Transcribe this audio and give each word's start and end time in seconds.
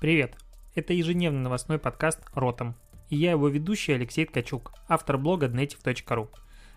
Привет! 0.00 0.36
Это 0.74 0.92
ежедневный 0.92 1.40
новостной 1.40 1.78
подкаст 1.78 2.20
«Ротом». 2.34 2.74
И 3.08 3.16
я 3.16 3.30
его 3.30 3.48
ведущий 3.48 3.92
Алексей 3.92 4.26
Ткачук, 4.26 4.72
автор 4.88 5.16
блога 5.16 5.46
dnetiv.ru. 5.46 6.28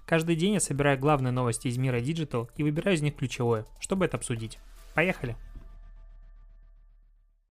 Каждый 0.06 0.36
день 0.36 0.54
я 0.54 0.60
собираю 0.60 0.98
главные 0.98 1.32
новости 1.32 1.68
из 1.68 1.78
мира 1.78 1.98
Digital 1.98 2.50
и 2.56 2.64
выбираю 2.64 2.96
из 2.96 3.02
них 3.02 3.16
ключевое, 3.16 3.66
чтобы 3.80 4.06
это 4.06 4.18
обсудить. 4.18 4.60
Поехали! 4.94 5.36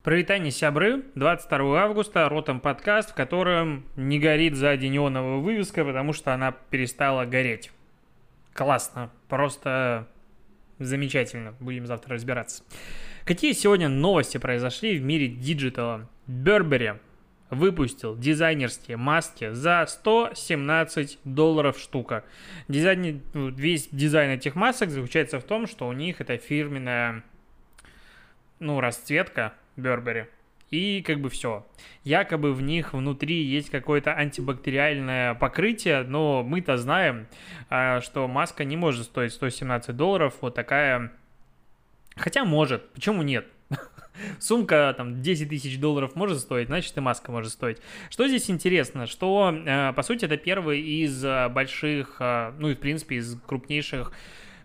Провитание 0.03 0.53
сябры, 0.53 1.03
22 1.17 1.83
августа, 1.83 2.29
Ротом 2.29 2.61
подкаст, 2.61 3.11
в 3.11 3.15
котором 3.15 3.87
не 3.97 4.19
горит 4.19 4.55
сзади 4.55 4.87
неоновая 4.87 5.39
вывеска, 5.39 5.85
потому 5.85 6.13
что 6.13 6.33
она 6.33 6.53
перестала 6.53 7.27
гореть. 7.27 7.73
Классно, 8.55 9.11
просто 9.29 10.09
замечательно, 10.79 11.55
будем 11.61 11.87
завтра 11.87 12.15
разбираться. 12.15 12.63
Какие 13.27 13.55
сегодня 13.55 13.89
новости 13.89 14.39
произошли 14.39 14.97
в 14.97 15.03
мире 15.03 15.27
диджитала? 15.27 16.09
Burberry 16.29 17.01
выпустил 17.51 18.17
дизайнерские 18.17 18.97
маски 18.99 19.51
за 19.51 19.85
117 19.89 21.19
долларов 21.25 21.77
штука. 21.77 22.25
Дизайн, 22.69 23.21
весь 23.35 23.89
дизайн 23.91 24.31
этих 24.31 24.55
масок 24.55 24.91
заключается 24.91 25.41
в 25.41 25.43
том, 25.43 25.67
что 25.67 25.89
у 25.89 25.93
них 25.93 26.21
это 26.21 26.37
фирменная 26.37 27.25
ну, 28.61 28.79
расцветка 28.79 29.55
Burberry. 29.77 30.27
И 30.71 31.03
как 31.03 31.21
бы 31.21 31.29
все. 31.29 31.67
Якобы 32.05 32.55
в 32.55 32.63
них 32.63 32.95
внутри 32.95 33.43
есть 33.43 33.71
какое-то 33.71 34.15
антибактериальное 34.15 35.35
покрытие, 35.35 36.05
но 36.05 36.45
мы-то 36.45 36.77
знаем, 36.77 37.27
а, 37.71 38.01
что 38.03 38.29
маска 38.29 38.63
не 38.63 38.77
может 38.77 39.07
стоить 39.07 39.33
117 39.33 39.97
долларов. 39.97 40.35
Вот 40.43 40.55
такая 40.55 41.11
Хотя 42.17 42.45
может, 42.45 42.91
почему 42.93 43.23
нет? 43.23 43.47
Сумка 44.41 44.95
там 44.97 45.23
10 45.23 45.49
тысяч 45.49 45.79
долларов 45.79 46.15
может 46.15 46.41
стоить, 46.41 46.69
значит 46.69 46.97
и 46.97 47.01
маска 47.01 47.31
может 47.31 47.53
стоить. 47.53 47.79
Что 48.11 48.27
здесь 48.27 48.51
интересно, 48.51 49.07
что 49.07 49.55
э, 49.55 49.93
по 49.93 50.03
сути 50.03 50.25
это 50.25 50.37
первый 50.37 50.81
из 50.81 51.25
э, 51.25 51.49
больших, 51.49 52.17
э, 52.21 52.53
ну 52.59 52.71
и 52.71 52.75
в 52.75 52.79
принципе 52.79 53.17
из 53.17 53.39
крупнейших 53.47 54.13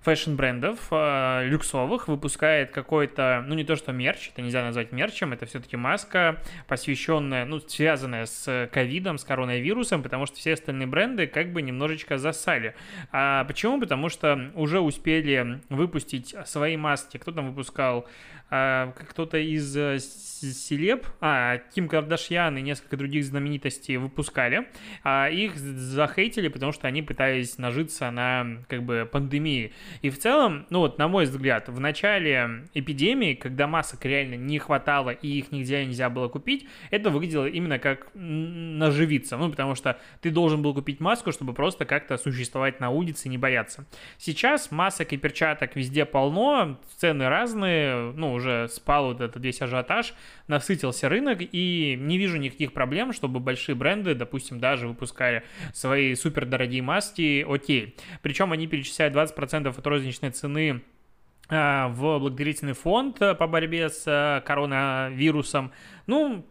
фэшн-брендов 0.03 0.80
э, 0.91 1.47
люксовых 1.47 2.07
выпускает 2.07 2.71
какой-то, 2.71 3.44
ну 3.47 3.55
не 3.55 3.63
то 3.63 3.75
что 3.75 3.91
мерч, 3.91 4.30
это 4.30 4.41
нельзя 4.41 4.63
назвать 4.63 4.91
мерчем, 4.91 5.33
это 5.33 5.45
все-таки 5.45 5.77
маска, 5.77 6.41
посвященная, 6.67 7.45
ну 7.45 7.59
связанная 7.59 8.25
с 8.25 8.69
ковидом, 8.71 9.17
с 9.17 9.23
коронавирусом, 9.23 10.02
потому 10.02 10.25
что 10.25 10.38
все 10.38 10.53
остальные 10.53 10.88
бренды 10.88 11.27
как 11.27 11.53
бы 11.53 11.61
немножечко 11.61 12.17
засали. 12.17 12.75
А 13.11 13.43
почему? 13.45 13.80
Потому 13.80 14.09
что 14.09 14.52
уже 14.55 14.80
успели 14.80 15.61
выпустить 15.69 16.36
свои 16.45 16.77
маски. 16.77 17.17
Кто 17.17 17.31
там 17.31 17.49
выпускал? 17.49 18.08
А, 18.53 18.91
кто-то 18.91 19.38
из 19.38 19.77
э, 19.77 19.97
селеб, 19.99 21.05
а, 21.21 21.59
Ким 21.73 21.88
Кардашьян 21.88 22.58
и 22.58 22.61
несколько 22.61 22.97
других 22.97 23.23
знаменитостей 23.23 23.95
выпускали, 23.95 24.67
а 25.05 25.30
их 25.30 25.55
захейтили, 25.55 26.49
потому 26.49 26.73
что 26.73 26.86
они 26.89 27.02
пытались 27.02 27.58
нажиться 27.58 28.11
на, 28.11 28.58
как 28.67 28.83
бы, 28.83 29.08
пандемии. 29.09 29.71
И 30.02 30.09
в 30.09 30.17
целом, 30.17 30.66
ну 30.70 30.80
вот, 30.80 30.97
на 30.97 31.08
мой 31.08 31.25
взгляд, 31.25 31.70
в 31.70 31.80
начале 31.80 32.67
эпидемии, 32.73 33.34
когда 33.34 33.67
масок 33.67 34.06
реально 34.06 34.36
не 34.36 34.59
хватало 34.59 35.11
и 35.11 35.28
их 35.28 35.52
нигде 35.52 35.86
нельзя 35.86 36.09
было 36.09 36.28
купить, 36.28 36.67
это 36.89 37.09
выглядело 37.09 37.45
именно 37.45 37.80
как 37.80 38.08
наживиться, 38.14 39.38
ну, 39.38 39.50
потому 39.50 39.75
что 39.75 40.00
ты 40.22 40.31
должен 40.31 40.61
был 40.61 40.73
купить 40.73 41.00
маску, 41.00 41.31
чтобы 41.31 41.53
просто 41.53 41.86
как-то 41.86 42.17
существовать 42.17 42.80
на 42.80 42.89
улице 42.89 43.28
и 43.28 43.30
не 43.30 43.38
бояться. 43.38 43.86
Сейчас 44.17 44.72
масок 44.72 45.14
и 45.14 45.17
перчаток 45.17 45.75
везде 45.75 46.05
полно, 46.05 46.80
цены 46.98 47.30
разные, 47.30 48.11
ну, 48.14 48.33
уже 48.33 48.67
спал 48.70 49.08
вот 49.08 49.22
этот 49.22 49.44
весь 49.44 49.61
ажиотаж, 49.61 50.14
насытился 50.48 51.09
рынок, 51.09 51.39
и 51.42 51.98
не 52.00 52.17
вижу 52.17 52.38
никаких 52.38 52.73
проблем, 52.73 53.14
чтобы 53.14 53.39
большие 53.39 53.76
бренды, 53.76 54.16
допустим, 54.16 54.59
даже 54.59 54.88
выпускали 54.88 55.44
свои 55.73 56.16
супердорогие 56.16 56.81
маски, 56.81 57.45
окей. 57.48 57.95
Причем 58.21 58.52
они 58.52 58.67
перечисляют 58.67 59.15
20% 59.15 59.80
от 59.81 59.87
розничной 59.87 60.30
цены 60.30 60.83
а, 61.49 61.89
в 61.89 62.19
благотворительный 62.19 62.73
фонд 62.73 63.19
по 63.19 63.47
борьбе 63.47 63.89
с 63.89 64.03
а, 64.08 64.42
коронавирусом. 64.42 65.71
Ну, 66.08 66.45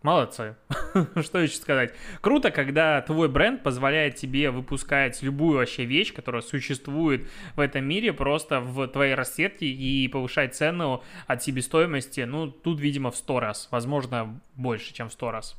Молодцы. 0.00 0.54
Что 1.22 1.40
еще 1.40 1.56
сказать? 1.56 1.92
Круто, 2.20 2.52
когда 2.52 3.02
твой 3.02 3.28
бренд 3.28 3.64
позволяет 3.64 4.14
тебе 4.14 4.52
выпускать 4.52 5.20
любую 5.24 5.56
вообще 5.56 5.86
вещь, 5.86 6.14
которая 6.14 6.40
существует 6.40 7.28
в 7.56 7.60
этом 7.60 7.84
мире, 7.84 8.12
просто 8.12 8.60
в 8.60 8.86
твоей 8.86 9.14
расцветке 9.14 9.66
и 9.66 10.06
повышать 10.06 10.54
цену 10.54 11.02
от 11.26 11.42
себестоимости, 11.42 12.20
ну, 12.20 12.48
тут, 12.48 12.78
видимо, 12.78 13.10
в 13.10 13.16
100 13.16 13.40
раз, 13.40 13.68
возможно, 13.72 14.40
больше, 14.54 14.94
чем 14.94 15.08
в 15.08 15.12
100 15.12 15.30
раз. 15.32 15.56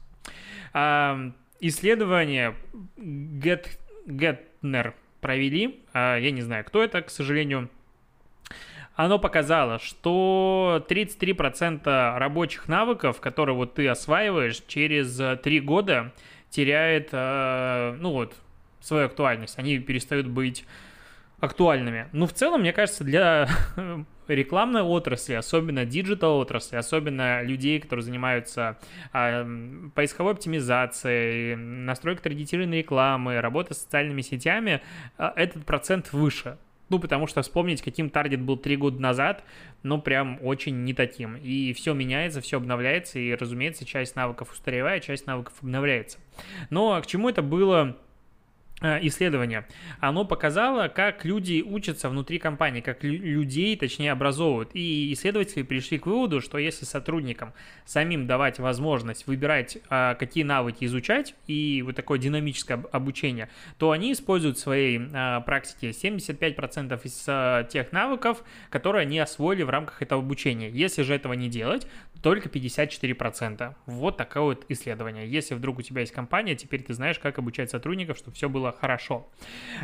Исследование 1.60 2.56
Get, 2.96 3.68
Getner 4.08 4.94
провели, 5.22 5.84
а, 5.94 6.18
я 6.18 6.32
не 6.32 6.42
знаю, 6.42 6.64
кто 6.66 6.84
это, 6.84 7.02
к 7.02 7.10
сожалению, 7.10 7.70
оно 8.96 9.18
показало, 9.18 9.80
что 9.80 10.86
33% 10.90 12.18
рабочих 12.18 12.68
навыков, 12.68 13.22
которые 13.22 13.56
вот 13.56 13.76
ты 13.76 13.88
осваиваешь, 13.88 14.62
через 14.68 15.22
3 15.42 15.60
года 15.62 16.12
теряет, 16.50 17.10
э, 17.14 17.96
ну 17.98 18.12
вот, 18.12 18.36
свою 18.82 19.06
актуальность. 19.06 19.58
Они 19.58 19.80
перестают 19.80 20.28
быть 20.28 20.66
актуальными. 21.40 22.08
Ну, 22.12 22.26
в 22.26 22.34
целом, 22.34 22.62
мне 22.62 22.74
кажется, 22.74 23.04
для 23.04 23.48
рекламной 24.36 24.82
отрасли, 24.82 25.34
особенно 25.34 25.86
digital 25.86 26.38
отрасли, 26.40 26.78
особенно 26.78 27.42
людей, 27.44 27.80
которые 27.80 28.04
занимаются 28.04 28.78
э, 29.14 29.90
поисковой 29.96 30.34
оптимизацией, 30.34 31.56
настройкой 31.56 32.24
таргетированной 32.24 32.80
рекламы, 32.80 33.42
работой 33.42 33.74
с 33.74 33.82
социальными 33.82 34.22
сетями, 34.22 34.82
э, 35.18 35.32
этот 35.36 35.66
процент 35.66 36.14
выше. 36.14 36.58
Ну, 36.90 36.98
потому 36.98 37.28
что 37.28 37.42
вспомнить, 37.44 37.82
каким 37.82 38.10
таргет 38.10 38.42
был 38.42 38.58
три 38.58 38.76
года 38.76 39.00
назад, 39.00 39.44
ну, 39.84 40.02
прям 40.02 40.40
очень 40.42 40.84
не 40.84 40.94
таким. 40.94 41.38
И 41.38 41.72
все 41.74 41.94
меняется, 41.94 42.42
все 42.42 42.58
обновляется, 42.58 43.20
и, 43.20 43.34
разумеется, 43.36 43.86
часть 43.86 44.16
навыков 44.16 44.52
устаревает, 44.52 45.04
часть 45.04 45.28
навыков 45.28 45.54
обновляется. 45.62 46.18
Но 46.72 47.00
к 47.02 47.06
чему 47.06 47.30
это 47.30 47.44
было 47.44 47.96
исследование, 48.82 49.68
оно 50.00 50.26
показало, 50.26 50.88
как 50.88 51.26
люди 51.26 51.64
учатся 51.66 52.10
внутри 52.10 52.40
компании, 52.40 52.82
как 52.82 53.04
людей, 53.04 53.76
точнее, 53.76 54.12
образовывают. 54.12 54.72
И 54.74 55.12
исследователи 55.14 55.64
пришли 55.64 56.00
к 56.00 56.06
выводу, 56.06 56.42
что 56.42 56.58
если 56.58 56.86
сотрудникам 56.86 57.54
самим 57.86 58.28
давать 58.28 58.60
возможность 58.60 59.28
выбирать, 59.28 59.78
а, 59.90 60.16
какие 60.16 60.44
навыки 60.44 60.86
изучать, 60.86 61.36
и 61.48 61.82
вот 61.86 61.96
такое 61.96 62.20
динамическое 62.20 62.84
обучение, 62.92 63.50
то 63.78 63.92
они 63.92 64.14
используют 64.14 64.58
в 64.58 64.62
своей 64.62 65.02
а, 65.14 65.42
практике 65.42 65.90
75% 65.90 67.00
из 67.04 67.26
а, 67.28 67.64
тех 67.64 67.92
навыков, 67.92 68.44
которые 68.70 69.04
они 69.04 69.20
освоили 69.20 69.64
в 69.64 69.70
рамках 69.70 70.02
этого 70.02 70.22
обучения. 70.22 70.70
Если 70.70 71.04
же 71.04 71.14
этого 71.14 71.34
не 71.34 71.50
делать, 71.50 71.88
только 72.22 72.50
54%. 72.50 73.76
Вот 73.86 74.18
такое 74.18 74.44
вот 74.44 74.66
исследование. 74.70 75.30
Если 75.30 75.54
вдруг 75.54 75.80
у 75.80 75.82
тебя 75.82 76.02
есть 76.02 76.14
компания, 76.14 76.56
теперь 76.56 76.84
ты 76.84 76.94
знаешь, 76.94 77.18
как 77.20 77.40
обучать 77.40 77.70
сотрудников, 77.70 78.18
чтобы 78.18 78.36
все 78.36 78.50
было 78.50 78.69
было 78.70 78.80
хорошо. 78.80 79.28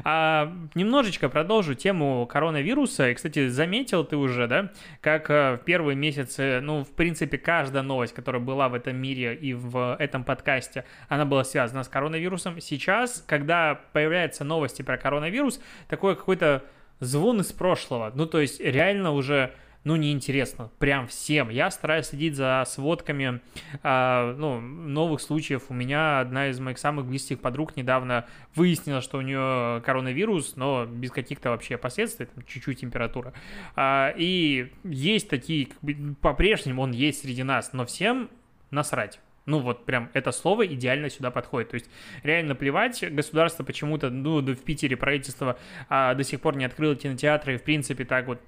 А, 0.03 0.51
немножечко 0.75 1.29
продолжу 1.29 1.73
тему 1.73 2.25
коронавируса. 2.27 3.09
И, 3.09 3.13
кстати, 3.13 3.47
заметил 3.47 4.03
ты 4.03 4.17
уже, 4.17 4.47
да, 4.47 4.71
как 5.01 5.29
э, 5.29 5.55
в 5.55 5.65
первые 5.65 5.95
месяцы, 5.95 6.59
ну, 6.61 6.83
в 6.83 6.91
принципе, 6.91 7.37
каждая 7.37 7.83
новость, 7.83 8.13
которая 8.13 8.41
была 8.41 8.69
в 8.69 8.73
этом 8.73 8.95
мире 8.95 9.35
и 9.35 9.53
в 9.53 9.95
этом 9.99 10.23
подкасте, 10.23 10.85
она 11.09 11.25
была 11.25 11.43
связана 11.43 11.83
с 11.83 11.87
коронавирусом. 11.87 12.59
Сейчас, 12.61 13.23
когда 13.27 13.79
появляются 13.93 14.43
новости 14.43 14.81
про 14.81 14.97
коронавирус, 14.97 15.59
такой 15.87 16.15
какой-то 16.15 16.63
звон 16.99 17.41
из 17.41 17.51
прошлого. 17.51 18.11
Ну, 18.15 18.25
то 18.25 18.39
есть 18.39 18.59
реально 18.59 19.11
уже 19.11 19.51
ну, 19.85 19.95
неинтересно, 19.95 20.71
прям 20.79 21.07
всем. 21.07 21.49
Я 21.49 21.69
стараюсь 21.69 22.07
следить 22.07 22.35
за 22.35 22.63
сводками, 22.67 23.39
э, 23.83 24.35
ну, 24.35 24.59
новых 24.59 25.21
случаев. 25.21 25.65
У 25.69 25.75
меня 25.75 26.21
одна 26.21 26.49
из 26.49 26.59
моих 26.59 26.79
самых 26.79 27.05
близких 27.05 27.39
подруг 27.39 27.77
недавно 27.77 28.25
выяснила, 28.55 28.99
что 28.99 29.19
у 29.19 29.21
нее 29.21 29.83
коронавирус, 29.83 30.55
но 30.55 30.87
без 30.87 31.11
каких-то 31.11 31.51
вообще 31.51 31.77
последствий, 31.77 32.25
там, 32.25 32.43
чуть-чуть 32.47 32.81
температура. 32.81 33.31
А, 33.75 34.11
и 34.17 34.71
есть 34.83 35.29
такие, 35.29 35.67
как 35.67 35.79
бы, 35.81 36.15
по-прежнему 36.19 36.81
он 36.81 36.91
есть 36.91 37.21
среди 37.21 37.43
нас, 37.43 37.71
но 37.71 37.85
всем 37.85 38.31
насрать. 38.71 39.19
Ну 39.45 39.59
вот 39.59 39.85
прям 39.85 40.09
это 40.13 40.31
слово 40.31 40.65
идеально 40.65 41.11
сюда 41.11 41.29
подходит. 41.29 41.69
То 41.69 41.75
есть 41.75 41.89
реально 42.23 42.55
плевать. 42.55 43.03
Государство 43.13 43.63
почему-то, 43.63 44.09
ну, 44.09 44.41
в 44.41 44.63
Питере 44.63 44.97
правительство 44.97 45.59
а, 45.89 46.15
до 46.15 46.23
сих 46.23 46.41
пор 46.41 46.57
не 46.57 46.65
открыло 46.65 46.95
кинотеатры. 46.95 47.53
И 47.53 47.57
в 47.57 47.63
принципе 47.63 48.03
так 48.03 48.25
вот 48.25 48.41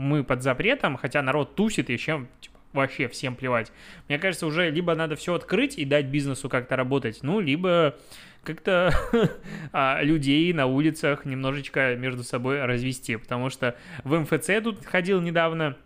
мы 0.00 0.24
под 0.24 0.42
запретом, 0.42 0.96
хотя 0.96 1.22
народ 1.22 1.54
тусит 1.54 1.90
и 1.90 1.98
чем 1.98 2.28
типа, 2.40 2.58
вообще 2.72 3.06
всем 3.08 3.34
плевать. 3.36 3.70
Мне 4.08 4.18
кажется, 4.18 4.46
уже 4.46 4.70
либо 4.70 4.94
надо 4.94 5.14
все 5.14 5.34
открыть 5.34 5.78
и 5.78 5.84
дать 5.84 6.06
бизнесу 6.06 6.48
как-то 6.48 6.76
работать, 6.76 7.18
ну, 7.22 7.40
либо 7.40 7.96
как-то 8.42 8.92
а, 9.72 10.00
людей 10.02 10.52
на 10.52 10.66
улицах 10.66 11.26
немножечко 11.26 11.96
между 11.96 12.24
собой 12.24 12.64
развести, 12.64 13.16
потому 13.16 13.50
что 13.50 13.76
в 14.04 14.18
МФЦ 14.18 14.62
тут 14.64 14.86
ходил 14.86 15.20
недавно, 15.20 15.76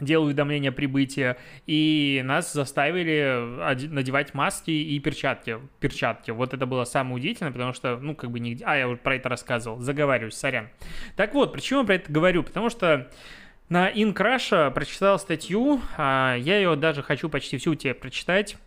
делал 0.00 0.24
уведомления 0.24 0.72
прибытия, 0.72 1.36
и 1.66 2.22
нас 2.24 2.52
заставили 2.54 3.86
надевать 3.88 4.32
маски 4.32 4.70
и 4.70 4.98
перчатки. 5.00 5.58
перчатки. 5.80 6.30
Вот 6.30 6.54
это 6.54 6.64
было 6.64 6.84
самое 6.84 7.16
удивительное, 7.16 7.52
потому 7.52 7.74
что, 7.74 7.98
ну, 7.98 8.14
как 8.14 8.30
бы 8.30 8.40
нигде... 8.40 8.64
А, 8.64 8.76
я 8.76 8.88
уже 8.88 8.96
про 8.96 9.16
это 9.16 9.28
рассказывал, 9.28 9.80
заговариваюсь, 9.80 10.34
сорян. 10.34 10.70
Так 11.16 11.34
вот, 11.34 11.52
почему 11.52 11.80
я 11.80 11.86
про 11.86 11.94
это 11.96 12.10
говорю? 12.10 12.42
Потому 12.42 12.70
что 12.70 13.10
на 13.72 13.90
InCrash 13.90 14.70
прочитал 14.72 15.18
статью, 15.18 15.80
а 15.96 16.36
я 16.36 16.58
ее 16.58 16.76
даже 16.76 17.02
хочу 17.02 17.30
почти 17.30 17.56
всю 17.56 17.74
тебе 17.74 17.94
прочитать. 17.94 18.58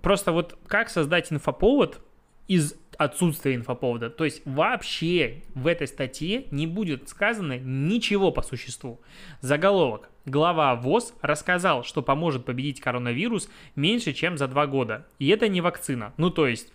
Просто 0.00 0.30
вот 0.30 0.56
как 0.68 0.90
создать 0.90 1.32
инфоповод 1.32 2.00
из 2.46 2.74
отсутствия 2.96 3.56
инфоповода. 3.56 4.10
То 4.10 4.24
есть 4.24 4.42
вообще 4.44 5.42
в 5.56 5.66
этой 5.66 5.88
статье 5.88 6.44
не 6.52 6.68
будет 6.68 7.08
сказано 7.08 7.58
ничего 7.58 8.30
по 8.30 8.42
существу. 8.42 9.00
Заголовок. 9.40 10.08
Глава 10.24 10.76
ВОЗ 10.76 11.14
рассказал, 11.20 11.82
что 11.82 12.00
поможет 12.00 12.44
победить 12.44 12.80
коронавирус 12.80 13.50
меньше, 13.74 14.12
чем 14.12 14.38
за 14.38 14.46
два 14.46 14.68
года. 14.68 15.04
И 15.18 15.26
это 15.28 15.48
не 15.48 15.60
вакцина. 15.60 16.12
Ну 16.16 16.30
то 16.30 16.46
есть 16.46 16.72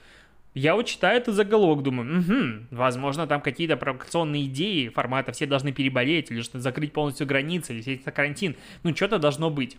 я 0.53 0.75
вот 0.75 0.83
читаю 0.85 1.17
этот 1.17 1.35
заголовок, 1.35 1.83
думаю, 1.83 2.19
угу, 2.19 2.65
возможно, 2.71 3.25
там 3.27 3.41
какие-то 3.41 3.75
провокационные 3.75 4.45
идеи 4.45 4.89
формата 4.89 5.31
«все 5.31 5.45
должны 5.45 5.71
переболеть», 5.71 6.29
или 6.31 6.41
что 6.41 6.59
закрыть 6.59 6.93
полностью 6.93 7.25
границы, 7.25 7.73
или 7.73 7.81
сесть 7.81 8.05
на 8.05 8.11
карантин. 8.11 8.55
Ну, 8.83 8.95
что-то 8.95 9.19
должно 9.19 9.49
быть. 9.49 9.77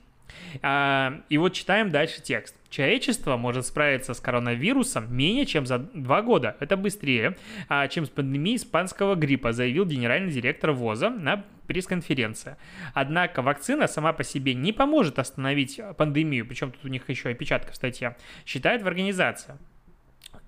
А, 0.62 1.20
и 1.28 1.38
вот 1.38 1.52
читаем 1.52 1.90
дальше 1.90 2.22
текст. 2.22 2.56
Человечество 2.70 3.36
может 3.36 3.66
справиться 3.66 4.14
с 4.14 4.20
коронавирусом 4.20 5.14
менее 5.14 5.46
чем 5.46 5.66
за 5.66 5.78
два 5.78 6.22
года. 6.22 6.56
Это 6.60 6.76
быстрее, 6.76 7.36
а, 7.68 7.86
чем 7.88 8.06
с 8.06 8.08
пандемией 8.08 8.56
испанского 8.56 9.14
гриппа, 9.14 9.52
заявил 9.52 9.84
генеральный 9.84 10.32
директор 10.32 10.72
ВОЗа 10.72 11.10
на 11.10 11.44
пресс-конференции. 11.66 12.56
Однако 12.94 13.42
вакцина 13.42 13.86
сама 13.86 14.12
по 14.12 14.24
себе 14.24 14.54
не 14.54 14.72
поможет 14.72 15.18
остановить 15.18 15.80
пандемию, 15.96 16.46
причем 16.46 16.72
тут 16.72 16.84
у 16.84 16.88
них 16.88 17.08
еще 17.08 17.30
опечатка 17.30 17.72
в 17.72 17.76
статье, 17.76 18.16
считает 18.44 18.82
в 18.82 18.86
организации. 18.86 19.54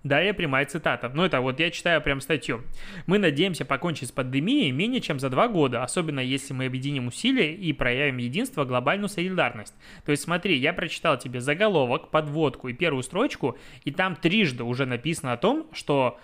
Далее 0.06 0.35
прямая 0.35 0.64
цитата. 0.67 1.11
Ну, 1.12 1.25
это 1.25 1.41
вот 1.41 1.58
я 1.58 1.69
читаю 1.73 2.00
прям 2.00 2.20
статью. 2.20 2.62
«Мы 3.06 3.19
надеемся 3.19 3.64
покончить 3.64 4.08
с 4.08 4.12
пандемией 4.12 4.70
менее 4.70 5.00
чем 5.00 5.19
за 5.19 5.31
два 5.31 5.49
года, 5.49 5.82
особенно 5.82 6.20
если 6.20 6.55
мы 6.55 6.67
объединим 6.67 7.08
усилия 7.08 7.53
и 7.53 7.73
проявим 7.73 8.19
единство, 8.19 8.64
глобальную 8.64 9.08
солидарность». 9.08 9.75
То 10.05 10.12
есть 10.12 10.23
смотри, 10.23 10.56
я 10.58 10.73
прочитал 10.73 11.19
тебе 11.19 11.41
заголовок, 11.41 12.11
подводку 12.11 12.69
и 12.69 12.73
первую 12.73 13.03
строчку, 13.03 13.58
и 13.85 13.91
там 13.91 14.14
трижды 14.14 14.62
уже 14.62 14.87
написано 14.87 15.32
о 15.32 15.37
том, 15.37 15.67
что 15.73 16.20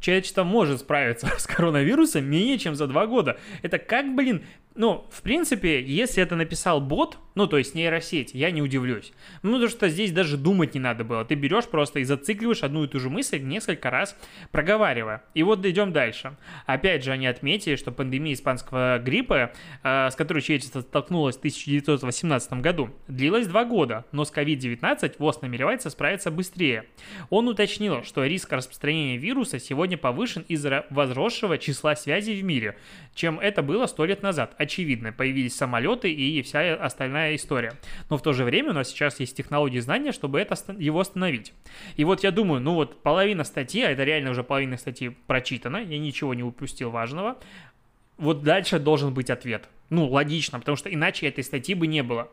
человечество 0.00 0.44
может 0.44 0.80
справиться 0.80 1.26
с 1.38 1.46
коронавирусом 1.46 2.26
менее 2.26 2.58
чем 2.58 2.74
за 2.74 2.86
два 2.86 3.06
года. 3.06 3.38
Это 3.62 3.78
как, 3.78 4.14
блин, 4.14 4.44
ну, 4.76 5.06
в 5.10 5.22
принципе, 5.22 5.80
если 5.82 6.20
это 6.20 6.34
написал 6.34 6.80
бот, 6.80 7.18
ну, 7.36 7.46
то 7.46 7.58
есть 7.58 7.76
нейросеть, 7.76 8.34
я 8.34 8.50
не 8.50 8.60
удивлюсь. 8.60 9.12
Ну, 9.42 9.52
потому 9.52 9.68
что 9.68 9.88
здесь 9.88 10.10
даже 10.10 10.36
думать 10.36 10.74
не 10.74 10.80
надо 10.80 11.04
было. 11.04 11.24
Ты 11.24 11.36
берешь 11.36 11.66
просто 11.66 12.00
и 12.00 12.04
зацикливаешь 12.04 12.62
одну 12.62 12.84
и 12.84 12.88
ту 12.88 12.98
же 12.98 13.08
мысль 13.08 13.40
несколько 13.40 13.90
раз, 13.90 14.16
проговаривая. 14.50 15.22
И 15.34 15.44
вот 15.44 15.64
идем 15.64 15.92
дальше. 15.92 16.36
Опять 16.66 17.04
же, 17.04 17.12
они 17.12 17.26
отметили, 17.26 17.76
что 17.76 17.92
пандемия 17.92 18.34
испанского 18.34 18.98
гриппа, 18.98 19.52
э, 19.82 20.10
с 20.10 20.16
которой 20.16 20.40
человечество 20.40 20.80
столкнулось 20.80 21.36
в 21.36 21.38
1918 21.38 22.54
году, 22.54 22.90
длилась 23.06 23.46
два 23.46 23.64
года, 23.64 24.04
но 24.10 24.24
с 24.24 24.32
COVID-19 24.32 25.14
ВОЗ 25.18 25.42
намеревается 25.42 25.90
справиться 25.90 26.32
быстрее. 26.32 26.86
Он 27.30 27.48
уточнил, 27.48 28.02
что 28.02 28.24
риск 28.24 28.52
распространения 28.52 29.18
вируса 29.18 29.60
сегодня 29.60 29.96
повышен 29.96 30.44
из-за 30.48 30.86
возросшего 30.90 31.58
числа 31.58 31.94
связей 31.94 32.40
в 32.40 32.44
мире, 32.44 32.76
чем 33.14 33.38
это 33.38 33.62
было 33.62 33.86
сто 33.86 34.04
лет 34.04 34.22
назад 34.22 34.54
очевидно. 34.64 35.12
Появились 35.12 35.56
самолеты 35.56 36.12
и 36.12 36.42
вся 36.42 36.74
остальная 36.74 37.36
история. 37.36 37.72
Но 38.10 38.18
в 38.18 38.22
то 38.22 38.32
же 38.32 38.44
время 38.44 38.70
у 38.70 38.74
нас 38.74 38.88
сейчас 38.88 39.20
есть 39.20 39.36
технологии 39.36 39.78
знания, 39.78 40.12
чтобы 40.12 40.40
это, 40.40 40.56
его 40.78 41.00
остановить. 41.00 41.52
И 41.96 42.04
вот 42.04 42.22
я 42.22 42.30
думаю, 42.30 42.60
ну 42.60 42.74
вот 42.74 43.02
половина 43.02 43.44
статьи, 43.44 43.82
а 43.82 43.90
это 43.90 44.04
реально 44.04 44.30
уже 44.30 44.42
половина 44.42 44.76
статьи 44.76 45.10
прочитана, 45.26 45.78
я 45.78 45.98
ничего 45.98 46.34
не 46.34 46.42
упустил 46.42 46.90
важного. 46.90 47.38
Вот 48.18 48.42
дальше 48.42 48.78
должен 48.78 49.14
быть 49.14 49.30
ответ. 49.30 49.68
Ну, 49.90 50.08
логично, 50.08 50.58
потому 50.58 50.76
что 50.76 50.92
иначе 50.92 51.26
этой 51.26 51.44
статьи 51.44 51.74
бы 51.74 51.86
не 51.86 52.02
было 52.02 52.28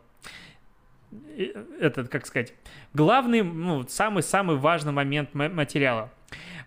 этот, 1.80 2.10
как 2.10 2.26
сказать, 2.26 2.54
главный, 2.94 3.42
ну, 3.42 3.84
самый-самый 3.88 4.58
важный 4.58 4.92
момент 4.92 5.34
материала. 5.34 6.12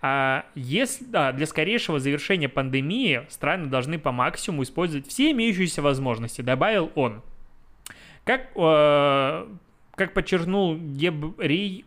А 0.02 0.44
если, 0.55 1.05
да, 1.05 1.32
для 1.32 1.46
скорейшего 1.46 1.99
завершения 1.99 2.49
пандемии 2.49 3.26
страны 3.31 3.66
должны 3.66 3.99
по 3.99 4.12
максимуму 4.12 4.62
использовать 4.62 5.08
все 5.08 5.31
имеющиеся 5.31 5.81
возможности, 5.82 6.43
добавил 6.43 6.93
он. 6.94 7.22
Как, 8.25 8.50
э, 8.55 9.46
как 9.94 10.12
подчеркнул 10.14 10.76
Гебрий 10.76 11.84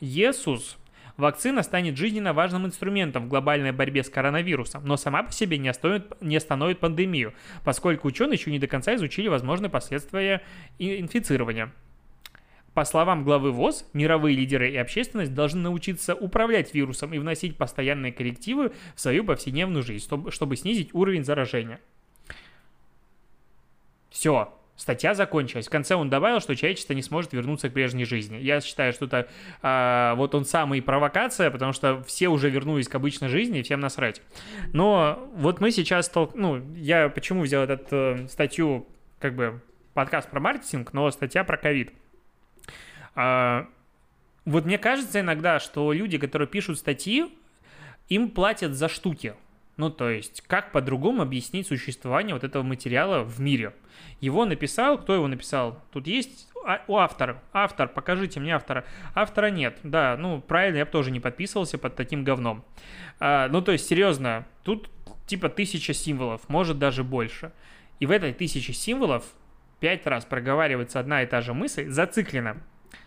Есус, 0.00 0.78
вакцина 1.16 1.62
станет 1.62 1.96
жизненно 1.96 2.32
важным 2.32 2.66
инструментом 2.66 3.26
в 3.26 3.28
глобальной 3.28 3.72
борьбе 3.72 4.02
с 4.02 4.08
коронавирусом, 4.08 4.84
но 4.84 4.96
сама 4.96 5.22
по 5.22 5.32
себе 5.32 5.58
не 5.58 5.68
остановит, 5.68 6.20
не 6.20 6.36
остановит 6.36 6.80
пандемию, 6.80 7.34
поскольку 7.64 8.08
ученые 8.08 8.34
еще 8.34 8.50
не 8.50 8.58
до 8.58 8.66
конца 8.66 8.94
изучили 8.94 9.28
возможные 9.28 9.70
последствия 9.70 10.42
инфицирования. 10.78 11.72
По 12.74 12.84
словам 12.84 13.24
главы 13.24 13.50
ВОЗ, 13.50 13.84
мировые 13.92 14.36
лидеры 14.36 14.70
и 14.70 14.76
общественность 14.76 15.34
должны 15.34 15.60
научиться 15.60 16.14
управлять 16.14 16.72
вирусом 16.72 17.12
и 17.12 17.18
вносить 17.18 17.56
постоянные 17.56 18.12
коррективы 18.12 18.72
в 18.94 19.00
свою 19.00 19.24
повседневную 19.24 19.82
жизнь, 19.82 20.08
чтобы 20.30 20.56
снизить 20.56 20.94
уровень 20.94 21.24
заражения. 21.24 21.80
Все, 24.10 24.52
статья 24.76 25.14
закончилась. 25.14 25.66
В 25.66 25.70
конце 25.70 25.94
он 25.94 26.10
добавил, 26.10 26.40
что 26.40 26.54
человечество 26.54 26.94
не 26.94 27.02
сможет 27.02 27.32
вернуться 27.32 27.68
к 27.68 27.72
прежней 27.72 28.04
жизни. 28.04 28.36
Я 28.36 28.60
считаю, 28.60 28.92
что 28.92 29.06
это 29.06 29.28
а, 29.62 30.14
вот 30.14 30.34
он 30.34 30.44
самый 30.44 30.80
провокация, 30.80 31.50
потому 31.50 31.72
что 31.72 32.02
все 32.04 32.28
уже 32.28 32.50
вернулись 32.50 32.88
к 32.88 32.94
обычной 32.94 33.28
жизни, 33.28 33.60
и 33.60 33.62
всем 33.62 33.80
насрать. 33.80 34.22
Но 34.72 35.28
вот 35.34 35.60
мы 35.60 35.70
сейчас, 35.70 36.08
толк... 36.08 36.34
ну, 36.34 36.62
я 36.74 37.08
почему 37.08 37.42
взял 37.42 37.64
эту 37.64 37.96
э, 37.96 38.28
статью, 38.28 38.86
как 39.18 39.34
бы, 39.34 39.60
подкаст 39.92 40.30
про 40.30 40.40
маркетинг, 40.40 40.92
но 40.92 41.10
статья 41.10 41.44
про 41.44 41.56
ковид. 41.56 41.92
А, 43.14 43.68
вот 44.44 44.64
мне 44.64 44.78
кажется 44.78 45.20
иногда, 45.20 45.60
что 45.60 45.92
люди, 45.92 46.18
которые 46.18 46.48
пишут 46.48 46.78
статьи, 46.78 47.26
им 48.08 48.30
платят 48.30 48.74
за 48.74 48.88
штуки. 48.88 49.34
Ну, 49.76 49.88
то 49.88 50.10
есть, 50.10 50.42
как 50.46 50.72
по-другому 50.72 51.22
объяснить 51.22 51.66
существование 51.66 52.34
вот 52.34 52.44
этого 52.44 52.62
материала 52.62 53.22
в 53.22 53.40
мире? 53.40 53.72
Его 54.20 54.44
написал, 54.44 54.98
кто 54.98 55.14
его 55.14 55.26
написал? 55.26 55.82
Тут 55.92 56.06
есть 56.06 56.48
а, 56.66 56.82
у 56.86 56.96
автора. 56.96 57.42
Автор, 57.52 57.88
покажите 57.88 58.40
мне 58.40 58.54
автора. 58.54 58.84
Автора 59.14 59.46
нет. 59.46 59.78
Да, 59.82 60.16
ну, 60.18 60.40
правильно, 60.40 60.78
я 60.78 60.84
бы 60.84 60.90
тоже 60.90 61.10
не 61.10 61.20
подписывался 61.20 61.78
под 61.78 61.96
таким 61.96 62.24
говном. 62.24 62.62
А, 63.20 63.48
ну, 63.48 63.62
то 63.62 63.72
есть, 63.72 63.86
серьезно, 63.86 64.46
тут 64.64 64.90
типа 65.26 65.48
тысяча 65.48 65.94
символов, 65.94 66.48
может 66.48 66.78
даже 66.78 67.04
больше. 67.04 67.52
И 68.00 68.06
в 68.06 68.10
этой 68.10 68.34
тысяче 68.34 68.72
символов 68.72 69.24
пять 69.78 70.06
раз 70.06 70.24
проговаривается 70.24 71.00
одна 71.00 71.22
и 71.22 71.26
та 71.26 71.40
же 71.40 71.54
мысль 71.54 71.88
зациклена 71.88 72.56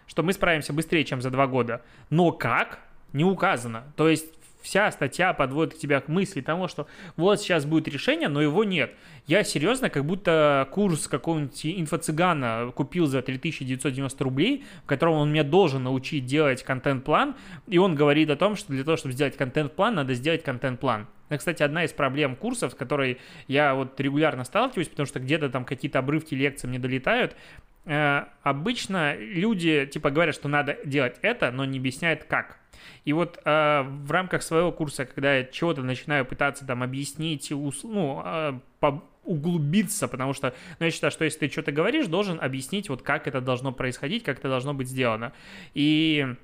что 0.07 0.24
мы 0.24 0.33
справимся 0.33 0.74
быстрее, 0.74 1.03
чем 1.03 1.22
за 1.22 1.29
два 1.29 1.48
года. 1.48 1.81
Но 2.10 2.31
как? 2.31 2.79
Не 3.13 3.24
указано. 3.24 3.83
То 3.95 4.10
есть 4.10 4.33
вся 4.63 4.89
статья 4.91 5.33
подводит 5.33 5.77
тебя 5.77 6.00
к 6.00 6.07
мысли 6.07 6.41
того, 6.41 6.67
что 6.67 6.88
вот 7.17 7.39
сейчас 7.39 7.65
будет 7.65 7.88
решение, 7.88 8.29
но 8.29 8.41
его 8.41 8.63
нет. 8.63 8.95
Я 9.27 9.43
серьезно, 9.43 9.89
как 9.89 10.05
будто 10.05 10.67
курс 10.72 11.07
какого-нибудь 11.07 11.65
инфо-цыгана 11.65 12.72
купил 12.72 13.05
за 13.05 13.22
3990 13.22 14.24
рублей, 14.24 14.65
в 14.83 14.88
котором 14.88 15.15
он 15.15 15.31
меня 15.31 15.43
должен 15.43 15.83
научить 15.83 16.25
делать 16.25 16.63
контент-план, 16.63 17.36
и 17.67 17.77
он 17.77 17.95
говорит 17.95 18.29
о 18.29 18.36
том, 18.36 18.55
что 18.55 18.74
для 18.74 18.83
того, 18.83 18.98
чтобы 18.98 19.13
сделать 19.13 19.38
контент-план, 19.38 19.95
надо 19.95 20.13
сделать 20.13 20.43
контент-план. 20.43 21.07
Это, 21.29 21.38
кстати, 21.39 21.63
одна 21.63 21.83
из 21.83 21.93
проблем 21.93 22.36
курсов, 22.36 22.72
с 22.72 22.75
которой 22.75 23.19
я 23.48 23.75
вот 23.75 24.00
регулярно 24.00 24.43
сталкиваюсь, 24.43 24.89
потому 24.89 25.07
что 25.07 25.19
где-то 25.19 25.50
там 25.50 25.65
какие-то 25.65 26.00
обрывки 26.00 26.36
лекций 26.36 26.69
мне 26.69 26.79
долетают, 26.79 27.36
Э, 27.85 28.25
обычно 28.43 29.15
люди 29.15 29.85
типа 29.85 30.09
говорят, 30.09 30.35
что 30.35 30.47
надо 30.47 30.77
делать 30.85 31.17
это, 31.21 31.51
но 31.51 31.65
не 31.65 31.79
объясняют 31.79 32.23
как. 32.23 32.57
И 33.05 33.13
вот 33.13 33.39
э, 33.43 33.81
в 33.83 34.11
рамках 34.11 34.43
своего 34.43 34.71
курса, 34.71 35.05
когда 35.05 35.37
я 35.37 35.43
чего-то 35.43 35.81
начинаю 35.83 36.25
пытаться 36.25 36.65
там 36.65 36.83
объяснить, 36.83 37.51
ус, 37.51 37.83
ну, 37.83 38.21
э, 38.25 38.59
по, 38.79 39.03
углубиться, 39.25 40.07
потому 40.07 40.33
что 40.33 40.53
ну, 40.79 40.85
я 40.85 40.91
считаю, 40.91 41.11
что 41.11 41.25
если 41.25 41.39
ты 41.39 41.49
что-то 41.49 41.71
говоришь, 41.71 42.07
должен 42.07 42.39
объяснить, 42.41 42.89
вот 42.89 43.01
как 43.01 43.27
это 43.27 43.41
должно 43.41 43.71
происходить, 43.71 44.23
как 44.23 44.39
это 44.39 44.49
должно 44.49 44.73
быть 44.73 44.87
сделано. 44.87 45.33
И 45.73 46.35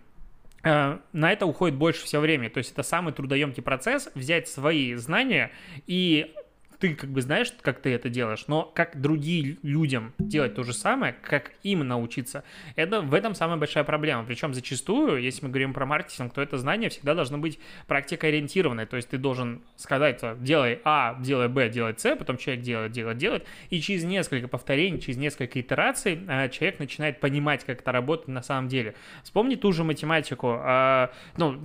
э, 0.64 0.98
на 1.14 1.32
это 1.32 1.46
уходит 1.46 1.78
больше 1.78 2.04
всего 2.06 2.22
времени. 2.22 2.50
То 2.50 2.60
есть 2.60 2.72
это 2.72 2.84
самый 2.84 3.14
трудоемкий 3.14 3.64
процесс, 3.64 4.10
взять 4.16 4.48
свои 4.48 4.96
знания 4.96 5.52
и 5.88 6.34
ты 6.80 6.96
как 6.96 7.10
бы 7.10 7.22
знаешь, 7.22 7.54
как 7.62 7.82
ты 7.82 7.94
это 7.94 8.10
делаешь, 8.10 8.46
но 8.48 8.64
как 8.64 9.00
другим 9.00 9.58
людям 9.64 10.14
делать 10.18 10.56
то 10.56 10.64
же 10.64 10.74
самое, 10.74 11.14
как 11.22 11.52
им 11.64 11.88
научиться, 11.88 12.44
это 12.76 13.02
в 13.02 13.14
этом 13.14 13.36
самая 13.36 13.58
большая 13.58 13.84
проблема. 13.84 14.24
Причем 14.24 14.54
зачастую, 14.54 15.22
если 15.22 15.46
мы 15.46 15.50
говорим 15.50 15.74
про 15.74 15.86
маркетинг, 15.86 16.34
то 16.34 16.42
это 16.42 16.58
знание 16.58 16.90
всегда 16.90 17.16
должно 17.16 17.38
быть 17.38 17.60
практикоориентированное, 17.88 18.86
то 18.86 18.96
есть 18.96 19.10
ты 19.10 19.18
должен 19.18 19.62
сказать, 19.76 20.22
делай 20.42 20.80
А, 20.86 21.20
делай 21.20 21.50
Б, 21.50 21.70
делай 21.70 21.94
С, 21.98 22.16
потом 22.16 22.38
человек 22.38 22.64
делает, 22.64 22.92
делает, 22.92 23.18
делает, 23.18 23.46
и 23.70 23.82
через 23.82 24.04
несколько 24.04 24.48
повторений, 24.48 25.00
через 25.00 25.18
несколько 25.18 25.60
итераций 25.60 26.22
а, 26.28 26.48
человек 26.48 26.80
начинает 26.80 27.20
понимать, 27.20 27.66
как 27.66 27.82
это 27.82 27.92
работает 27.92 28.30
на 28.30 28.42
самом 28.42 28.70
деле. 28.70 28.96
Вспомни 29.24 29.56
ту 29.56 29.74
же 29.74 29.84
математику, 29.84 30.56
а, 30.60 31.12
ну, 31.38 31.60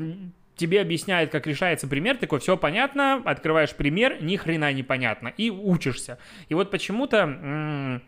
тебе 0.56 0.80
объясняют, 0.80 1.30
как 1.30 1.46
решается 1.46 1.86
пример, 1.88 2.16
такой, 2.16 2.40
все 2.40 2.56
понятно, 2.56 3.22
открываешь 3.24 3.74
пример, 3.74 4.22
ни 4.22 4.36
хрена 4.36 4.72
не 4.72 4.82
понятно, 4.82 5.28
и 5.28 5.50
учишься. 5.50 6.18
И 6.48 6.54
вот 6.54 6.70
почему-то 6.70 8.00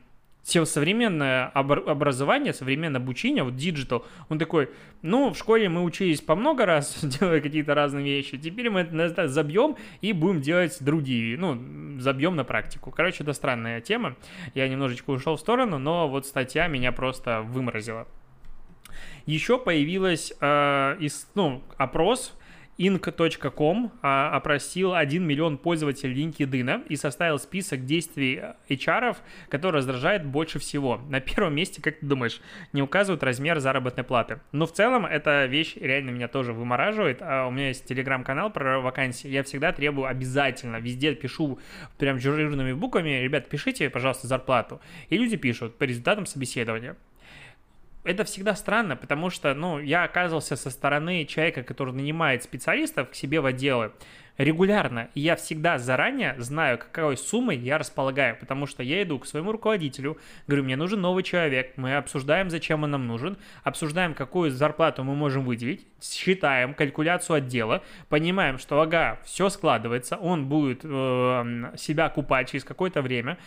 современное 0.47 1.47
образование, 1.49 2.55
современное 2.55 3.01
обучение, 3.01 3.43
вот 3.43 3.57
digital, 3.57 4.07
он 4.29 4.39
такой, 4.39 4.71
ну, 5.03 5.33
в 5.33 5.39
школе 5.39 5.69
мы 5.69 5.83
учились 5.83 6.21
по 6.21 6.37
много 6.37 6.67
раз, 6.67 6.99
делая 7.03 7.41
какие-то 7.41 7.75
разные 7.75 8.05
вещи, 8.05 8.39
теперь 8.39 8.71
мы 8.71 8.81
это 8.81 9.29
забьем 9.29 9.77
и 10.01 10.13
будем 10.13 10.41
делать 10.41 10.77
другие, 10.81 11.37
ну, 11.37 11.99
забьем 11.99 12.37
на 12.37 12.45
практику. 12.45 12.93
Короче, 12.93 13.25
это 13.25 13.33
странная 13.33 13.81
тема, 13.81 14.17
я 14.55 14.69
немножечко 14.69 15.11
ушел 15.11 15.37
в 15.37 15.41
сторону, 15.41 15.79
но 15.79 16.09
вот 16.09 16.27
статья 16.27 16.69
меня 16.69 16.93
просто 16.93 17.43
выморозила. 17.43 18.07
Еще 19.27 19.59
появилась 19.59 20.33
э, 20.41 20.97
из, 21.01 21.29
ну, 21.35 21.63
опрос, 21.77 22.33
Inc.com 22.79 23.93
а, 24.03 24.37
опросил 24.37 24.95
1 24.95 25.27
миллион 25.27 25.57
пользователей 25.57 26.25
LinkedIn 26.25 26.87
и 26.89 26.97
составил 26.97 27.39
список 27.39 27.87
действий 27.87 28.43
HR, 28.69 29.17
которые 29.49 29.79
раздражает 29.79 30.27
больше 30.27 30.59
всего. 30.59 31.01
На 31.09 31.21
первом 31.21 31.55
месте, 31.55 31.81
как 31.81 32.01
ты 32.01 32.07
думаешь, 32.07 32.41
не 32.73 32.83
указывают 32.83 33.23
размер 33.23 33.61
заработной 33.61 34.05
платы. 34.05 34.41
Но 34.53 34.67
в 34.67 34.73
целом 34.73 35.07
эта 35.07 35.47
вещь 35.47 35.77
реально 35.77 36.11
меня 36.11 36.29
тоже 36.29 36.53
вымораживает. 36.53 37.19
А 37.23 37.47
у 37.47 37.51
меня 37.51 37.69
есть 37.69 37.87
телеграм-канал 37.87 38.51
про 38.51 38.81
вакансии. 38.81 39.29
Я 39.29 39.43
всегда 39.43 39.73
требую 39.73 40.07
обязательно, 40.07 40.77
везде 40.77 41.15
пишу 41.15 41.59
прям 41.99 42.19
жирными 42.19 42.75
буквами, 42.75 43.23
ребят, 43.23 43.49
пишите, 43.49 43.89
пожалуйста, 43.89 44.27
зарплату. 44.27 44.81
И 45.09 45.17
люди 45.17 45.37
пишут 45.37 45.79
по 45.79 45.85
результатам 45.85 46.27
собеседования 46.27 46.97
это 48.07 48.25
всегда 48.25 48.55
странно, 48.55 48.97
потому 48.97 49.31
что, 49.31 49.53
ну, 49.55 49.79
я 49.79 50.05
оказывался 50.05 50.57
со 50.57 50.71
стороны 50.71 51.25
человека, 51.25 51.63
который 51.63 51.93
нанимает 51.93 52.43
специалистов 52.43 53.11
к 53.11 53.15
себе 53.15 53.41
в 53.41 53.47
отделы 53.47 53.93
регулярно, 54.39 55.09
и 55.15 55.21
я 55.21 55.37
всегда 55.37 55.79
заранее 55.79 56.35
знаю, 56.39 56.79
какой 56.79 57.17
суммой 57.17 57.57
я 57.57 57.79
располагаю, 57.79 58.37
потому 58.39 58.67
что 58.67 58.83
я 58.83 59.03
иду 59.03 59.19
к 59.19 59.27
своему 59.27 59.53
руководителю, 59.53 60.19
говорю, 60.47 60.65
мне 60.65 60.77
нужен 60.77 61.01
новый 61.01 61.23
человек, 61.23 61.73
мы 61.77 61.97
обсуждаем, 61.97 62.51
зачем 62.51 62.83
он 62.83 62.91
нам 62.91 63.07
нужен, 63.07 63.39
обсуждаем, 63.65 64.15
какую 64.15 64.51
зарплату 64.51 65.05
мы 65.05 65.15
можем 65.15 65.45
выделить, 65.45 65.87
считаем 66.03 66.75
калькуляцию 66.75 67.37
отдела, 67.37 67.83
понимаем, 68.09 68.59
что, 68.59 68.81
ага, 68.81 69.19
все 69.25 69.49
складывается, 69.49 70.17
он 70.17 70.47
будет 70.47 70.81
э, 70.85 71.73
себя 71.77 72.09
купать 72.11 72.51
через 72.51 72.65
какое-то 72.65 73.01
время, 73.01 73.39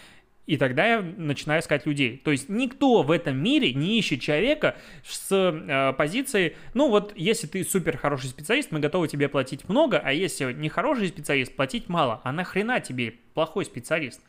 и 0.45 0.57
тогда 0.57 0.85
я 0.87 1.01
начинаю 1.01 1.61
искать 1.61 1.85
людей. 1.85 2.17
То 2.23 2.31
есть 2.31 2.49
никто 2.49 3.03
в 3.03 3.11
этом 3.11 3.37
мире 3.37 3.73
не 3.73 3.99
ищет 3.99 4.19
человека 4.19 4.75
с 5.03 5.27
э, 5.31 5.93
позиции, 5.93 6.57
ну 6.73 6.89
вот, 6.89 7.13
если 7.15 7.45
ты 7.45 7.63
супер 7.63 7.97
хороший 7.97 8.29
специалист, 8.29 8.71
мы 8.71 8.79
готовы 8.79 9.07
тебе 9.07 9.29
платить 9.29 9.69
много, 9.69 9.99
а 9.99 10.11
если 10.11 10.51
не 10.51 10.67
хороший 10.67 11.09
специалист, 11.09 11.55
платить 11.55 11.87
мало. 11.87 12.19
А 12.23 12.31
нахрена 12.31 12.79
тебе 12.79 13.13
плохой 13.35 13.63
специалист? 13.65 14.21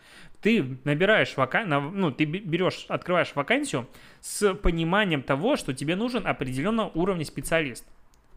Ты 0.43 0.79
набираешь 0.85 1.37
вакансию, 1.37 1.81
ну, 1.81 2.11
ты 2.11 2.25
берешь, 2.25 2.85
открываешь 2.89 3.33
вакансию 3.35 3.89
с 4.21 4.55
пониманием 4.55 5.23
того, 5.23 5.57
что 5.57 5.73
тебе 5.73 5.97
нужен 5.97 6.27
определенного 6.27 6.91
уровня 6.95 7.25
специалист 7.25 7.87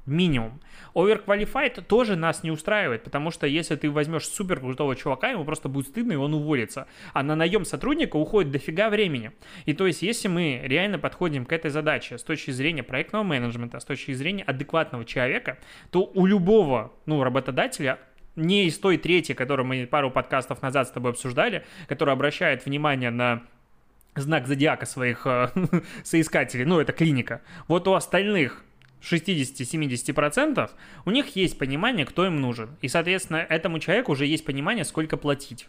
минимум. 0.05 0.59
Overqualified 0.93 1.81
тоже 1.83 2.15
нас 2.15 2.43
не 2.43 2.51
устраивает, 2.51 3.03
потому 3.03 3.31
что 3.31 3.47
если 3.47 3.75
ты 3.75 3.89
возьмешь 3.89 4.27
супер 4.27 4.59
крутого 4.59 4.95
чувака, 4.95 5.29
ему 5.29 5.45
просто 5.45 5.69
будет 5.69 5.87
стыдно, 5.87 6.13
и 6.13 6.17
он 6.17 6.33
уволится. 6.33 6.87
А 7.13 7.23
на 7.23 7.35
наем 7.35 7.65
сотрудника 7.65 8.17
уходит 8.17 8.51
дофига 8.51 8.89
времени. 8.89 9.31
И 9.65 9.73
то 9.73 9.87
есть, 9.87 10.01
если 10.01 10.27
мы 10.27 10.61
реально 10.63 10.99
подходим 10.99 11.45
к 11.45 11.53
этой 11.53 11.71
задаче 11.71 12.17
с 12.17 12.23
точки 12.23 12.51
зрения 12.51 12.83
проектного 12.83 13.23
менеджмента, 13.23 13.79
с 13.79 13.85
точки 13.85 14.11
зрения 14.13 14.43
адекватного 14.43 15.05
человека, 15.05 15.57
то 15.89 16.11
у 16.13 16.25
любого 16.25 16.93
ну, 17.05 17.23
работодателя 17.23 17.99
не 18.35 18.65
из 18.65 18.79
той 18.79 18.97
трети, 18.97 19.33
которую 19.33 19.67
мы 19.67 19.85
пару 19.85 20.11
подкастов 20.11 20.61
назад 20.61 20.87
с 20.87 20.91
тобой 20.91 21.11
обсуждали, 21.11 21.65
который 21.87 22.13
обращает 22.13 22.65
внимание 22.65 23.11
на 23.11 23.43
знак 24.15 24.47
зодиака 24.47 24.85
своих 24.85 25.25
э, 25.25 25.49
соискателей, 26.03 26.65
ну, 26.65 26.79
это 26.79 26.93
клиника. 26.93 27.41
Вот 27.67 27.87
у 27.87 27.93
остальных 27.93 28.63
60-70%, 29.03 30.69
у 31.05 31.11
них 31.11 31.35
есть 31.35 31.57
понимание, 31.57 32.05
кто 32.05 32.25
им 32.25 32.39
нужен. 32.39 32.69
И, 32.81 32.87
соответственно, 32.87 33.37
этому 33.37 33.79
человеку 33.79 34.13
уже 34.13 34.25
есть 34.25 34.45
понимание, 34.45 34.85
сколько 34.85 35.17
платить. 35.17 35.67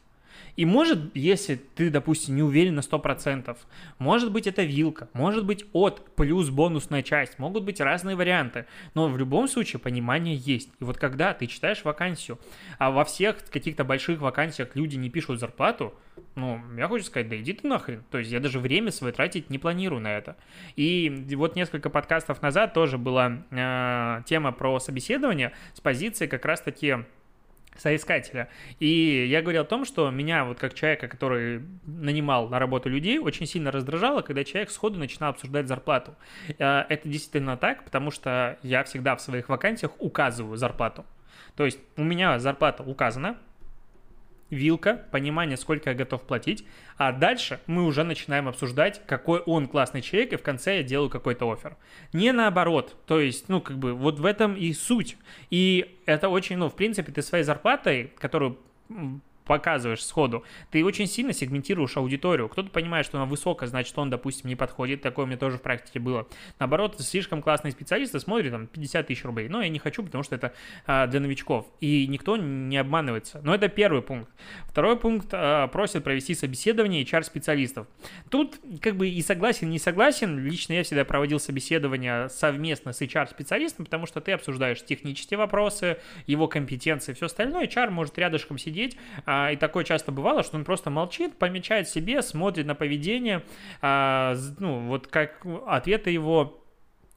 И 0.56 0.64
может, 0.64 1.14
если 1.16 1.56
ты, 1.56 1.90
допустим, 1.90 2.36
не 2.36 2.42
уверен 2.42 2.76
на 2.76 2.80
100%, 2.80 3.56
может 3.98 4.30
быть 4.30 4.46
это 4.46 4.62
вилка, 4.62 5.08
может 5.12 5.44
быть 5.44 5.64
от 5.72 6.14
плюс 6.14 6.48
бонусная 6.50 7.02
часть, 7.02 7.38
могут 7.38 7.64
быть 7.64 7.80
разные 7.80 8.14
варианты, 8.14 8.66
но 8.94 9.08
в 9.08 9.18
любом 9.18 9.48
случае 9.48 9.80
понимание 9.80 10.36
есть. 10.36 10.70
И 10.80 10.84
вот 10.84 10.98
когда 10.98 11.34
ты 11.34 11.46
читаешь 11.46 11.84
вакансию, 11.84 12.38
а 12.78 12.92
во 12.92 13.04
всех 13.04 13.44
каких-то 13.50 13.84
больших 13.84 14.20
вакансиях 14.20 14.76
люди 14.76 14.96
не 14.96 15.10
пишут 15.10 15.40
зарплату, 15.40 15.92
ну, 16.34 16.60
я 16.76 16.88
хочу 16.88 17.04
сказать, 17.04 17.28
да 17.28 17.36
иди 17.36 17.52
ты 17.52 17.66
нахрен. 17.66 18.02
То 18.10 18.18
есть 18.18 18.30
я 18.30 18.40
даже 18.40 18.58
время 18.58 18.90
свое 18.90 19.12
тратить 19.12 19.50
не 19.50 19.58
планирую 19.58 20.00
на 20.00 20.16
это. 20.16 20.36
И 20.74 21.26
вот 21.36 21.54
несколько 21.54 21.90
подкастов 21.90 22.42
назад 22.42 22.74
тоже 22.74 22.98
была 22.98 23.44
э, 23.50 24.22
тема 24.26 24.52
про 24.52 24.80
собеседование 24.80 25.52
с 25.74 25.80
позиции 25.80 26.26
как 26.26 26.44
раз-таки 26.44 27.04
соискателя. 27.76 28.48
И 28.78 29.26
я 29.28 29.42
говорил 29.42 29.62
о 29.62 29.64
том, 29.64 29.84
что 29.84 30.10
меня, 30.10 30.44
вот 30.44 30.58
как 30.58 30.74
человека, 30.74 31.08
который 31.08 31.62
нанимал 31.86 32.48
на 32.48 32.58
работу 32.58 32.88
людей, 32.88 33.18
очень 33.18 33.46
сильно 33.46 33.70
раздражало, 33.70 34.22
когда 34.22 34.44
человек 34.44 34.70
сходу 34.70 34.98
начинал 34.98 35.30
обсуждать 35.30 35.68
зарплату. 35.68 36.16
Э, 36.58 36.84
это 36.88 37.08
действительно 37.08 37.56
так, 37.56 37.84
потому 37.84 38.10
что 38.10 38.58
я 38.62 38.82
всегда 38.84 39.14
в 39.14 39.20
своих 39.20 39.48
вакансиях 39.48 39.92
указываю 40.00 40.56
зарплату. 40.56 41.04
То 41.56 41.64
есть 41.64 41.78
у 41.96 42.02
меня 42.02 42.40
зарплата 42.40 42.82
указана, 42.82 43.38
вилка, 44.54 45.04
понимание, 45.10 45.56
сколько 45.56 45.90
я 45.90 45.96
готов 45.96 46.22
платить, 46.22 46.64
а 46.96 47.12
дальше 47.12 47.60
мы 47.66 47.84
уже 47.84 48.04
начинаем 48.04 48.48
обсуждать, 48.48 49.02
какой 49.06 49.40
он 49.40 49.66
классный 49.66 50.00
человек, 50.00 50.32
и 50.32 50.36
в 50.36 50.42
конце 50.42 50.78
я 50.78 50.82
делаю 50.82 51.10
какой-то 51.10 51.50
офер. 51.50 51.76
Не 52.12 52.32
наоборот, 52.32 52.96
то 53.06 53.20
есть, 53.20 53.48
ну, 53.48 53.60
как 53.60 53.78
бы, 53.78 53.92
вот 53.94 54.18
в 54.18 54.24
этом 54.24 54.54
и 54.54 54.72
суть. 54.72 55.16
И 55.50 55.98
это 56.06 56.28
очень, 56.28 56.56
ну, 56.56 56.68
в 56.68 56.74
принципе, 56.74 57.12
ты 57.12 57.22
своей 57.22 57.44
зарплатой, 57.44 58.12
которую 58.18 58.58
показываешь 59.44 60.04
сходу, 60.04 60.44
ты 60.70 60.84
очень 60.84 61.06
сильно 61.06 61.32
сегментируешь 61.32 61.96
аудиторию. 61.96 62.48
Кто-то 62.48 62.70
понимает, 62.70 63.06
что 63.06 63.18
она 63.18 63.26
высокая, 63.26 63.68
значит, 63.68 63.96
он, 63.98 64.10
допустим, 64.10 64.48
не 64.48 64.56
подходит. 64.56 65.02
Такое 65.02 65.24
у 65.24 65.28
меня 65.28 65.38
тоже 65.38 65.58
в 65.58 65.62
практике 65.62 66.00
было. 66.00 66.26
Наоборот, 66.58 66.96
слишком 67.00 67.42
классные 67.42 67.72
специалисты 67.72 68.20
смотрят 68.20 68.52
там 68.52 68.66
50 68.66 69.06
тысяч 69.06 69.24
рублей. 69.24 69.48
Но 69.48 69.62
я 69.62 69.68
не 69.68 69.78
хочу, 69.78 70.02
потому 70.02 70.24
что 70.24 70.34
это 70.34 70.54
а, 70.86 71.06
для 71.06 71.20
новичков. 71.20 71.66
И 71.80 72.06
никто 72.06 72.36
не 72.36 72.76
обманывается. 72.76 73.40
Но 73.42 73.54
это 73.54 73.68
первый 73.68 74.02
пункт. 74.02 74.30
Второй 74.66 74.98
пункт 74.98 75.28
а, 75.32 75.68
просят 75.68 76.04
провести 76.04 76.34
собеседование 76.34 77.02
HR-специалистов. 77.04 77.86
Тут 78.30 78.58
как 78.80 78.96
бы 78.96 79.08
и 79.08 79.22
согласен, 79.22 79.70
не 79.70 79.78
согласен. 79.78 80.38
Лично 80.38 80.74
я 80.74 80.82
всегда 80.82 81.04
проводил 81.04 81.38
собеседование 81.38 82.28
совместно 82.28 82.92
с 82.92 83.00
HR-специалистом, 83.02 83.84
потому 83.84 84.06
что 84.06 84.20
ты 84.20 84.32
обсуждаешь 84.32 84.84
технические 84.84 85.38
вопросы, 85.38 85.98
его 86.26 86.48
компетенции, 86.48 87.12
все 87.12 87.26
остальное. 87.26 87.66
HR 87.66 87.90
может 87.90 88.18
рядышком 88.18 88.58
сидеть, 88.58 88.96
а, 89.26 89.33
и 89.52 89.56
такое 89.56 89.84
часто 89.84 90.12
бывало, 90.12 90.42
что 90.42 90.56
он 90.56 90.64
просто 90.64 90.90
молчит, 90.90 91.36
помечает 91.38 91.88
себе, 91.88 92.22
смотрит 92.22 92.66
на 92.66 92.74
поведение, 92.74 93.42
а, 93.80 94.34
ну, 94.58 94.80
вот 94.88 95.06
как 95.06 95.44
ответы 95.66 96.10
его 96.10 96.63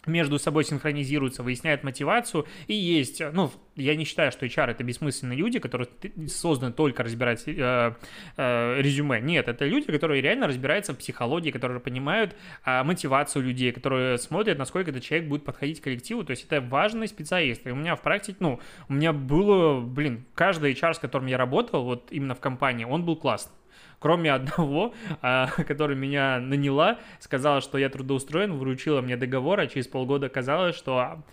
между 0.07 0.39
собой 0.39 0.63
синхронизируются, 0.63 1.43
выясняют 1.43 1.83
мотивацию, 1.83 2.45
и 2.67 2.73
есть, 2.73 3.21
ну, 3.33 3.51
я 3.75 3.95
не 3.95 4.05
считаю, 4.05 4.31
что 4.31 4.45
HR 4.45 4.71
это 4.71 4.83
бессмысленные 4.83 5.37
люди, 5.37 5.59
которые 5.59 5.87
созданы 6.27 6.73
только 6.73 7.03
разбирать 7.03 7.43
э, 7.47 7.93
э, 8.37 8.81
резюме. 8.81 9.21
Нет, 9.21 9.47
это 9.47 9.65
люди, 9.65 9.91
которые 9.91 10.21
реально 10.21 10.47
разбираются 10.47 10.93
в 10.93 10.97
психологии, 10.97 11.51
которые 11.51 11.79
понимают 11.79 12.35
э, 12.65 12.83
мотивацию 12.83 13.43
людей, 13.43 13.71
которые 13.71 14.17
смотрят, 14.17 14.57
насколько 14.57 14.89
этот 14.91 15.03
человек 15.03 15.29
будет 15.29 15.45
подходить 15.45 15.79
к 15.79 15.83
коллективу. 15.83 16.23
То 16.23 16.31
есть 16.31 16.45
это 16.45 16.61
важный 16.61 17.07
специалист. 17.07 17.65
И 17.67 17.71
у 17.71 17.75
меня 17.75 17.95
в 17.95 18.01
практике, 18.01 18.37
ну, 18.39 18.59
у 18.89 18.93
меня 18.93 19.13
было, 19.13 19.79
блин, 19.79 20.25
каждый 20.33 20.73
HR, 20.73 20.95
с 20.95 20.99
которым 20.99 21.27
я 21.27 21.37
работал, 21.37 21.83
вот 21.83 22.07
именно 22.11 22.35
в 22.35 22.39
компании, 22.39 22.85
он 22.85 23.05
был 23.05 23.15
классный 23.15 23.53
кроме 23.99 24.31
одного, 24.31 24.93
а, 25.21 25.47
который 25.47 25.95
меня 25.95 26.39
наняла, 26.39 26.99
сказала, 27.19 27.61
что 27.61 27.77
я 27.77 27.89
трудоустроен, 27.89 28.53
вручила 28.53 29.01
мне 29.01 29.17
договор, 29.17 29.59
а 29.59 29.67
через 29.67 29.87
полгода 29.87 30.27
оказалось, 30.27 30.75
что 30.75 31.23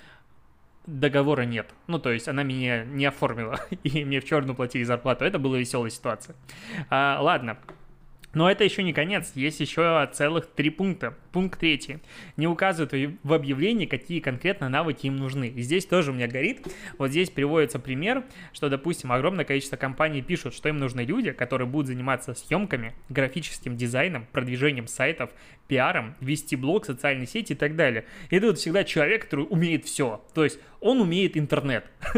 договора 0.87 1.43
нет. 1.43 1.75
Ну, 1.87 1.99
то 1.99 2.11
есть 2.11 2.29
она 2.29 2.43
меня 2.43 2.85
не 2.85 3.07
оформила, 3.07 3.61
и 3.83 4.05
мне 4.05 4.21
в 4.21 4.25
черную 4.25 4.55
платили 4.55 4.85
зарплату. 4.85 5.25
Это 5.25 5.39
была 5.39 5.59
веселая 5.59 5.91
ситуация. 5.91 6.37
А, 6.91 7.19
ладно, 7.21 7.59
но 8.35 8.51
это 8.51 8.65
еще 8.65 8.83
не 8.83 8.93
конец, 8.93 9.33
есть 9.35 9.61
еще 9.61 10.09
целых 10.13 10.47
три 10.47 10.71
пункта. 10.71 11.15
Пункт 11.33 11.59
третий. 11.59 11.99
Не 12.37 12.47
указывают 12.47 12.93
в 13.23 13.33
объявлении, 13.33 13.87
какие 13.87 14.21
конкретно 14.21 14.69
навыки 14.69 15.07
им 15.07 15.17
нужны. 15.17 15.49
И 15.49 15.63
здесь 15.63 15.85
тоже 15.87 16.11
у 16.11 16.15
меня 16.15 16.29
горит. 16.29 16.67
Вот 16.99 17.11
здесь 17.11 17.31
приводится 17.31 17.79
пример, 17.79 18.25
что, 18.53 18.69
допустим, 18.69 19.11
огромное 19.11 19.45
количество 19.45 19.77
компаний 19.77 20.23
пишут, 20.23 20.55
что 20.55 20.69
им 20.69 20.79
нужны 20.79 21.01
люди, 21.01 21.33
которые 21.33 21.67
будут 21.67 21.89
заниматься 21.89 22.35
съемками, 22.35 22.95
графическим 23.09 23.77
дизайном, 23.77 24.27
продвижением 24.33 24.87
сайтов, 24.87 25.31
пиаром, 25.67 26.15
вести 26.21 26.57
блог, 26.57 26.85
социальные 26.85 27.27
сети 27.27 27.53
и 27.53 27.57
так 27.57 27.77
далее. 27.77 28.05
И 28.31 28.37
это 28.37 28.49
вот 28.49 28.59
всегда 28.59 28.85
человек, 28.85 29.25
который 29.25 29.47
умеет 29.49 29.85
все. 29.85 30.23
То 30.35 30.45
есть 30.45 30.59
он 30.81 31.01
умеет 31.01 31.37
интернет. 31.37 31.85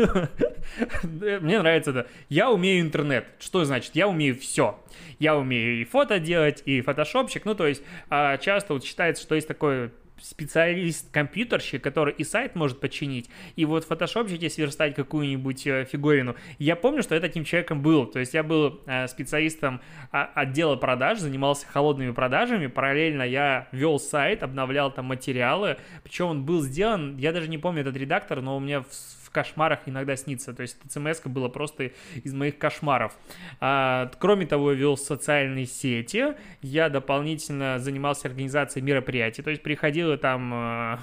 Мне 1.03 1.61
нравится 1.61 1.91
это. 1.91 2.07
Я 2.29 2.51
умею 2.51 2.81
интернет. 2.81 3.27
Что 3.39 3.65
значит? 3.65 3.95
Я 3.95 4.09
умею 4.09 4.37
все. 4.37 4.79
Я 5.19 5.37
умею 5.37 5.81
и 5.81 5.85
фото 5.85 6.19
делать, 6.19 6.63
и 6.65 6.81
фотошопчик. 6.81 7.45
Ну, 7.45 7.55
то 7.55 7.67
есть 7.67 7.83
а, 8.11 8.37
часто 8.39 8.75
вот 8.75 8.85
считается, 8.85 9.23
что 9.23 9.35
есть 9.35 9.49
такой 9.49 9.91
специалист-компьютерщик, 10.29 11.83
который 11.83 12.15
и 12.15 12.25
сайт 12.25 12.55
может 12.55 12.81
починить, 12.81 13.31
и 13.55 13.65
вот 13.65 13.85
в 13.85 13.87
фотошопчике 13.87 14.51
сверстать 14.51 14.95
какую-нибудь 14.95 15.67
э, 15.67 15.85
фигурину. 15.85 16.35
Я 16.59 16.77
помню, 16.77 17.03
что 17.03 17.15
я 17.15 17.21
таким 17.21 17.45
человеком 17.45 17.83
был. 17.83 18.07
То 18.07 18.19
есть 18.19 18.35
я 18.35 18.43
был 18.43 18.81
э, 18.87 19.07
специалистом 19.07 19.81
а, 20.11 20.31
отдела 20.35 20.77
продаж, 20.77 21.21
занимался 21.21 21.67
холодными 21.67 22.11
продажами. 22.11 22.67
Параллельно 22.67 23.23
я 23.23 23.69
вел 23.73 23.99
сайт, 23.99 24.43
обновлял 24.43 24.91
там 24.91 25.07
материалы. 25.07 25.77
Причем 26.03 26.27
он 26.27 26.45
был 26.45 26.63
сделан, 26.63 27.17
я 27.17 27.33
даже 27.33 27.49
не 27.49 27.59
помню 27.59 27.83
этот 27.83 27.97
редактор, 27.97 28.41
но 28.41 28.57
у 28.57 28.61
меня 28.61 28.83
в 28.83 29.26
кошмарах 29.37 29.81
иногда 29.85 30.17
снится. 30.17 30.55
То 30.55 30.63
есть 30.63 30.79
ЦМС 30.89 31.21
было 31.27 31.49
просто 31.49 31.93
из 32.25 32.33
моих 32.33 32.57
кошмаров. 32.57 33.13
А, 33.61 34.11
кроме 34.19 34.47
того, 34.47 34.73
вел 34.73 34.97
социальные 34.97 35.67
сети. 35.67 36.35
Я 36.63 36.89
дополнительно 36.89 37.79
занимался 37.79 38.29
организацией 38.29 38.83
мероприятий. 38.83 39.43
То 39.43 39.51
есть 39.51 39.63
приходил 39.63 40.15
и 40.15 40.17
там 40.17 40.55
э, 40.55 40.99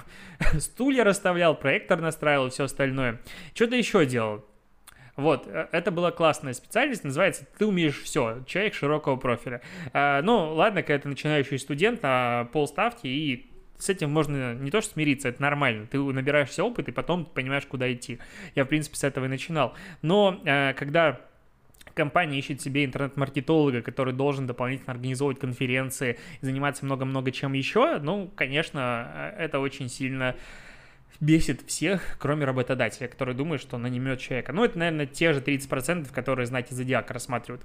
стулья 0.58 1.04
расставлял, 1.04 1.54
проектор 1.54 2.00
настраивал 2.00 2.48
и 2.48 2.50
все 2.50 2.64
остальное. 2.64 3.20
Что-то 3.54 3.76
еще 3.76 4.04
делал. 4.04 4.44
Вот, 5.14 5.46
э, 5.46 5.68
это 5.70 5.92
была 5.92 6.10
классная 6.10 6.54
специальность, 6.54 7.04
называется 7.04 7.46
«Ты 7.56 7.66
умеешь 7.66 8.02
все», 8.02 8.42
человек 8.48 8.74
широкого 8.74 9.14
профиля. 9.14 9.60
А, 9.92 10.22
ну, 10.22 10.52
ладно, 10.54 10.82
когда 10.82 11.02
ты 11.02 11.08
начинающий 11.08 11.60
студент 11.60 12.02
на 12.02 12.48
полставки 12.52 13.06
и 13.06 13.53
с 13.84 13.88
этим 13.88 14.10
можно 14.10 14.54
не 14.54 14.70
то 14.70 14.80
что 14.80 14.92
смириться, 14.92 15.28
это 15.28 15.42
нормально. 15.42 15.86
Ты 15.86 15.98
набираешься 15.98 16.64
опыт 16.64 16.88
и 16.88 16.92
потом 16.92 17.24
понимаешь, 17.24 17.66
куда 17.66 17.92
идти. 17.92 18.18
Я, 18.54 18.64
в 18.64 18.68
принципе, 18.68 18.96
с 18.96 19.04
этого 19.04 19.26
и 19.26 19.28
начинал. 19.28 19.74
Но 20.02 20.40
э, 20.44 20.72
когда 20.74 21.20
компания 21.94 22.38
ищет 22.38 22.60
себе 22.60 22.84
интернет-маркетолога, 22.84 23.82
который 23.82 24.14
должен 24.14 24.46
дополнительно 24.46 24.92
организовывать 24.92 25.38
конференции, 25.38 26.18
заниматься 26.40 26.84
много-много 26.84 27.30
чем 27.30 27.52
еще, 27.52 27.98
ну, 27.98 28.30
конечно, 28.34 29.32
э, 29.36 29.44
это 29.44 29.60
очень 29.60 29.88
сильно 29.88 30.34
бесит 31.20 31.62
всех, 31.66 32.16
кроме 32.18 32.44
работодателя, 32.44 33.08
который 33.08 33.34
думает, 33.34 33.60
что 33.60 33.78
нанимет 33.78 34.20
человека. 34.20 34.52
Ну, 34.52 34.64
это, 34.64 34.78
наверное, 34.78 35.06
те 35.06 35.32
же 35.32 35.40
30%, 35.40 36.12
которые 36.12 36.46
знаки 36.46 36.74
зодиака 36.74 37.14
рассматривают. 37.14 37.64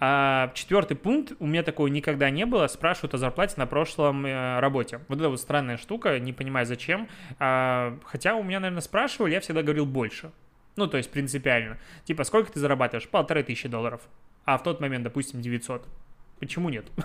А, 0.00 0.52
четвертый 0.54 0.96
пункт, 0.96 1.32
у 1.38 1.46
меня 1.46 1.62
такого 1.62 1.88
никогда 1.88 2.30
не 2.30 2.46
было, 2.46 2.66
спрашивают 2.66 3.14
о 3.14 3.18
зарплате 3.18 3.54
на 3.56 3.66
прошлом 3.66 4.26
э, 4.26 4.60
работе. 4.60 5.00
Вот 5.08 5.18
это 5.18 5.28
вот 5.28 5.40
странная 5.40 5.76
штука, 5.76 6.18
не 6.18 6.32
понимаю 6.32 6.66
зачем. 6.66 7.08
А, 7.38 7.98
хотя 8.04 8.34
у 8.34 8.42
меня, 8.42 8.60
наверное, 8.60 8.82
спрашивали, 8.82 9.32
я 9.32 9.40
всегда 9.40 9.62
говорил 9.62 9.86
больше. 9.86 10.30
Ну, 10.76 10.86
то 10.86 10.96
есть 10.96 11.10
принципиально. 11.10 11.78
Типа, 12.04 12.24
сколько 12.24 12.52
ты 12.52 12.58
зарабатываешь? 12.60 13.08
Полторы 13.08 13.42
тысячи 13.42 13.68
долларов. 13.68 14.02
А 14.44 14.58
в 14.58 14.62
тот 14.62 14.80
момент, 14.80 15.04
допустим, 15.04 15.40
900. 15.40 15.86
Почему 16.44 16.68
нет? 16.68 16.86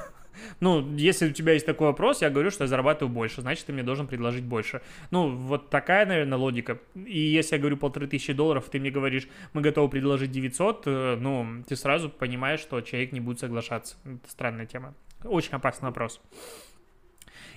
Ну, 0.61 0.95
если 0.95 1.27
у 1.27 1.33
тебя 1.33 1.51
есть 1.51 1.65
такой 1.65 1.87
вопрос, 1.87 2.21
я 2.21 2.29
говорю, 2.29 2.49
что 2.49 2.63
я 2.63 2.67
зарабатываю 2.69 3.13
больше, 3.13 3.41
значит, 3.41 3.65
ты 3.65 3.73
мне 3.73 3.83
должен 3.83 4.07
предложить 4.07 4.45
больше. 4.45 4.81
Ну, 5.11 5.35
вот 5.35 5.69
такая, 5.69 6.05
наверное, 6.05 6.37
логика. 6.37 6.79
И 6.95 7.19
если 7.19 7.55
я 7.55 7.59
говорю 7.59 7.75
полторы 7.75 8.07
тысячи 8.07 8.31
долларов, 8.31 8.69
ты 8.71 8.79
мне 8.79 8.89
говоришь, 8.89 9.27
мы 9.51 9.61
готовы 9.61 9.89
предложить 9.89 10.31
900, 10.31 10.83
э, 10.85 11.17
ну, 11.19 11.63
ты 11.67 11.75
сразу 11.75 12.09
понимаешь, 12.09 12.61
что 12.61 12.79
человек 12.79 13.11
не 13.11 13.19
будет 13.19 13.39
соглашаться. 13.39 13.97
Это 14.05 14.29
странная 14.29 14.65
тема. 14.65 14.93
Очень 15.25 15.55
опасный 15.55 15.87
вопрос. 15.87 16.21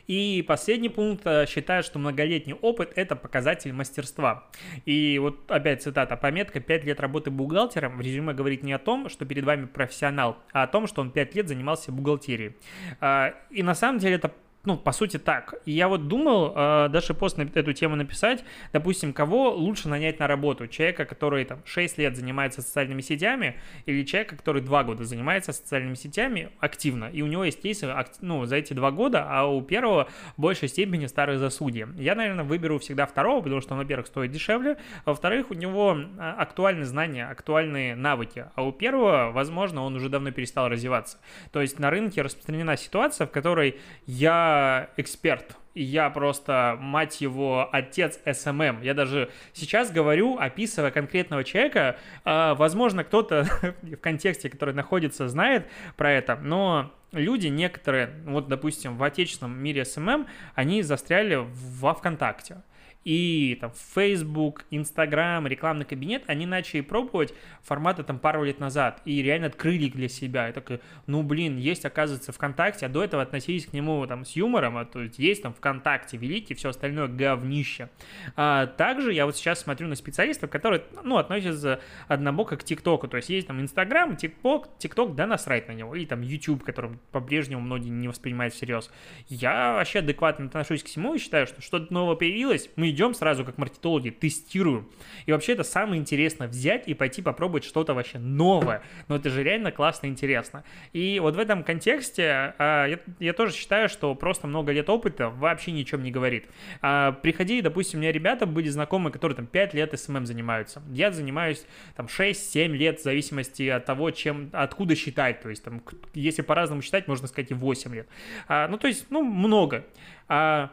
И 0.06 0.44
последний 0.46 0.88
пункт 0.88 1.26
э, 1.26 1.46
считает, 1.46 1.84
что 1.84 1.98
многолетний 1.98 2.54
опыт– 2.54 2.92
это 2.96 3.16
показатель 3.16 3.72
мастерства. 3.72 4.48
И 4.84 5.18
вот 5.18 5.50
опять 5.50 5.82
цитата, 5.82 6.16
пометка 6.16 6.58
«5 6.58 6.84
лет 6.84 7.00
работы 7.00 7.30
бухгалтером» 7.30 7.98
в 7.98 8.00
резюме 8.00 8.32
говорит 8.32 8.62
не 8.62 8.72
о 8.72 8.78
том, 8.78 9.08
что 9.08 9.24
перед 9.24 9.44
вами 9.44 9.66
профессионал, 9.66 10.38
а 10.52 10.64
о 10.64 10.66
том, 10.66 10.86
что 10.86 11.02
он 11.02 11.10
5 11.10 11.34
лет 11.34 11.48
занимался 11.48 11.92
бухгалтерией. 11.92 12.56
А, 13.00 13.34
и 13.50 13.62
на 13.62 13.74
самом 13.74 13.98
деле 13.98 14.16
это 14.16 14.32
ну, 14.64 14.76
по 14.76 14.92
сути, 14.92 15.18
так. 15.18 15.54
И 15.64 15.72
я 15.72 15.88
вот 15.88 16.06
думал 16.06 16.52
э, 16.54 16.88
даже 16.88 17.14
пост 17.14 17.36
на 17.36 17.42
эту 17.42 17.72
тему 17.72 17.96
написать, 17.96 18.44
допустим, 18.72 19.12
кого 19.12 19.50
лучше 19.50 19.88
нанять 19.88 20.20
на 20.20 20.28
работу? 20.28 20.68
Человека, 20.68 21.04
который 21.04 21.44
там 21.44 21.62
6 21.64 21.98
лет 21.98 22.16
занимается 22.16 22.62
социальными 22.62 23.00
сетями, 23.00 23.56
или 23.86 24.04
человека, 24.04 24.36
который 24.36 24.62
2 24.62 24.84
года 24.84 25.04
занимается 25.04 25.52
социальными 25.52 25.94
сетями 25.94 26.50
активно, 26.60 27.06
и 27.06 27.22
у 27.22 27.26
него 27.26 27.44
есть 27.44 27.60
кейсы 27.60 27.92
ну, 28.20 28.44
за 28.44 28.56
эти 28.56 28.72
2 28.72 28.90
года, 28.92 29.26
а 29.28 29.46
у 29.46 29.62
первого 29.62 30.08
в 30.36 30.40
большей 30.40 30.68
степени 30.68 31.06
старые 31.06 31.38
заслуги. 31.38 31.88
Я, 31.96 32.14
наверное, 32.14 32.44
выберу 32.44 32.78
всегда 32.78 33.06
второго, 33.06 33.42
потому 33.42 33.60
что 33.60 33.74
он, 33.74 33.80
во-первых, 33.80 34.06
стоит 34.06 34.30
дешевле, 34.30 34.76
а 35.04 35.10
во-вторых, 35.10 35.50
у 35.50 35.54
него 35.54 35.96
а, 36.18 36.36
актуальные 36.38 36.84
знания, 36.84 37.26
актуальные 37.26 37.96
навыки, 37.96 38.46
а 38.54 38.62
у 38.62 38.70
первого, 38.70 39.32
возможно, 39.32 39.82
он 39.82 39.96
уже 39.96 40.08
давно 40.08 40.30
перестал 40.30 40.68
развиваться. 40.68 41.18
То 41.50 41.60
есть 41.60 41.80
на 41.80 41.90
рынке 41.90 42.22
распространена 42.22 42.76
ситуация, 42.76 43.26
в 43.26 43.30
которой 43.30 43.80
я 44.06 44.51
эксперт, 44.96 45.56
и 45.74 45.82
я 45.82 46.10
просто, 46.10 46.76
мать 46.80 47.20
его, 47.20 47.68
отец 47.72 48.18
SMM. 48.30 48.82
Я 48.82 48.94
даже 48.94 49.30
сейчас 49.54 49.90
говорю, 49.90 50.36
описывая 50.38 50.90
конкретного 50.90 51.44
человека, 51.44 51.96
э, 52.24 52.54
возможно, 52.54 53.04
кто-то 53.04 53.46
в 53.82 53.96
контексте, 53.96 54.50
который 54.50 54.74
находится, 54.74 55.28
знает 55.28 55.66
про 55.96 56.12
это, 56.12 56.36
но 56.36 56.92
люди 57.12 57.46
некоторые, 57.46 58.10
вот, 58.26 58.48
допустим, 58.48 58.96
в 58.96 59.02
отечественном 59.02 59.56
мире 59.58 59.84
SMM, 59.84 60.26
они 60.54 60.82
застряли 60.82 61.38
во 61.40 61.94
ВКонтакте 61.94 62.62
и 63.04 63.58
там 63.60 63.72
Facebook, 63.94 64.64
Instagram, 64.70 65.46
рекламный 65.46 65.84
кабинет, 65.84 66.24
они 66.26 66.46
начали 66.46 66.80
пробовать 66.80 67.34
форматы 67.62 68.02
там 68.02 68.18
пару 68.18 68.44
лет 68.44 68.60
назад 68.60 69.00
и 69.04 69.22
реально 69.22 69.48
открыли 69.48 69.88
для 69.88 70.08
себя. 70.08 70.48
И 70.48 70.52
такой, 70.52 70.80
ну 71.06 71.22
блин, 71.22 71.56
есть, 71.56 71.84
оказывается, 71.84 72.32
ВКонтакте, 72.32 72.86
а 72.86 72.88
до 72.88 73.02
этого 73.02 73.22
относились 73.22 73.66
к 73.66 73.72
нему 73.72 74.06
там 74.06 74.24
с 74.24 74.32
юмором, 74.32 74.76
а 74.76 74.84
то 74.84 75.02
есть 75.02 75.18
есть 75.18 75.42
там 75.42 75.52
ВКонтакте 75.54 76.16
великий, 76.16 76.54
все 76.54 76.70
остальное 76.70 77.08
говнище. 77.08 77.90
А, 78.36 78.66
также 78.66 79.12
я 79.12 79.26
вот 79.26 79.36
сейчас 79.36 79.60
смотрю 79.60 79.88
на 79.88 79.94
специалистов, 79.94 80.50
которые, 80.50 80.84
ну, 81.02 81.16
относятся 81.16 81.80
однобоко 82.08 82.56
к 82.56 82.64
ТикТоку, 82.64 83.08
то 83.08 83.16
есть 83.16 83.28
есть 83.28 83.46
там 83.46 83.60
Инстаграм, 83.60 84.16
ТикТок, 84.16 84.68
ТикТок, 84.78 85.14
да 85.14 85.26
насрать 85.26 85.68
на 85.68 85.72
него, 85.72 85.94
или 85.94 86.04
там 86.04 86.22
YouTube, 86.22 86.62
которым 86.62 87.00
по-прежнему 87.10 87.60
многие 87.60 87.90
не 87.90 88.08
воспринимают 88.08 88.54
всерьез. 88.54 88.90
Я 89.28 89.74
вообще 89.74 90.00
адекватно 90.00 90.46
отношусь 90.46 90.82
к 90.82 90.86
всему 90.86 91.14
и 91.14 91.18
считаю, 91.18 91.46
что 91.46 91.60
что-то 91.60 91.92
новое 91.92 92.16
появилось, 92.16 92.70
мы 92.76 92.91
идем 92.92 93.14
сразу 93.14 93.44
как 93.44 93.58
маркетологи, 93.58 94.10
тестируем. 94.10 94.88
И 95.26 95.32
вообще 95.32 95.52
это 95.52 95.64
самое 95.64 96.00
интересное, 96.00 96.48
взять 96.48 96.88
и 96.88 96.94
пойти 96.94 97.22
попробовать 97.22 97.64
что-то 97.64 97.94
вообще 97.94 98.18
новое. 98.18 98.82
Но 99.08 99.16
это 99.16 99.30
же 99.30 99.42
реально 99.42 99.72
классно 99.72 100.06
интересно. 100.06 100.64
И 100.92 101.18
вот 101.20 101.36
в 101.36 101.38
этом 101.38 101.64
контексте 101.64 102.54
а, 102.58 102.86
я, 102.86 102.98
я 103.18 103.32
тоже 103.32 103.54
считаю, 103.54 103.88
что 103.88 104.14
просто 104.14 104.46
много 104.46 104.72
лет 104.72 104.88
опыта 104.88 105.28
вообще 105.28 105.72
ничем 105.72 106.02
не 106.02 106.10
говорит. 106.10 106.46
А, 106.80 107.12
приходи, 107.12 107.60
допустим, 107.60 107.98
у 107.98 108.02
меня 108.02 108.12
ребята 108.12 108.46
были 108.46 108.68
знакомые, 108.68 109.12
которые 109.12 109.36
там 109.36 109.46
5 109.46 109.74
лет 109.74 109.98
SMM 109.98 110.26
занимаются. 110.26 110.82
Я 110.90 111.10
занимаюсь 111.10 111.64
там 111.96 112.06
6-7 112.06 112.68
лет 112.68 113.00
в 113.00 113.02
зависимости 113.02 113.68
от 113.68 113.84
того, 113.84 114.10
чем, 114.10 114.50
откуда 114.52 114.94
считать. 114.94 115.40
То 115.40 115.48
есть 115.48 115.64
там, 115.64 115.82
если 116.14 116.42
по-разному 116.42 116.82
считать, 116.82 117.08
можно 117.08 117.26
сказать 117.26 117.50
и 117.50 117.54
8 117.54 117.94
лет. 117.94 118.08
А, 118.48 118.68
ну, 118.68 118.78
то 118.78 118.88
есть, 118.88 119.06
ну, 119.10 119.22
много. 119.22 119.84
А, 120.28 120.70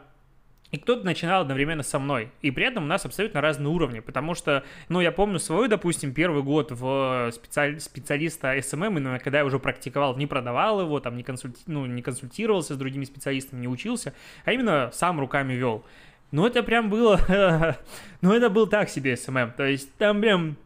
и 0.70 0.78
кто-то 0.78 1.04
начинал 1.04 1.42
одновременно 1.42 1.82
со 1.82 1.98
мной. 1.98 2.30
И 2.42 2.50
при 2.50 2.66
этом 2.66 2.84
у 2.84 2.86
нас 2.86 3.04
абсолютно 3.04 3.40
разные 3.40 3.68
уровни, 3.68 4.00
потому 4.00 4.34
что, 4.34 4.64
ну, 4.88 5.00
я 5.00 5.12
помню 5.12 5.38
свой, 5.38 5.68
допустим, 5.68 6.14
первый 6.14 6.42
год 6.42 6.70
в 6.70 7.30
специаль... 7.32 7.80
специалиста 7.80 8.56
SMM, 8.56 8.86
именно 8.88 9.18
когда 9.18 9.38
я 9.38 9.44
уже 9.44 9.58
практиковал, 9.58 10.16
не 10.16 10.26
продавал 10.26 10.80
его, 10.80 11.00
там, 11.00 11.16
не, 11.16 11.22
консульти... 11.22 11.60
ну, 11.66 11.86
не 11.86 12.02
консультировался 12.02 12.74
с 12.74 12.76
другими 12.76 13.04
специалистами, 13.04 13.60
не 13.60 13.68
учился, 13.68 14.14
а 14.44 14.52
именно 14.52 14.90
сам 14.92 15.18
руками 15.18 15.54
вел. 15.54 15.84
Ну, 16.30 16.46
это 16.46 16.62
прям 16.62 16.88
было... 16.90 17.76
ну, 18.20 18.32
это 18.32 18.48
был 18.50 18.66
так 18.68 18.88
себе 18.88 19.14
SMM. 19.14 19.52
То 19.56 19.64
есть 19.66 19.92
там 19.96 20.20
прям 20.20 20.56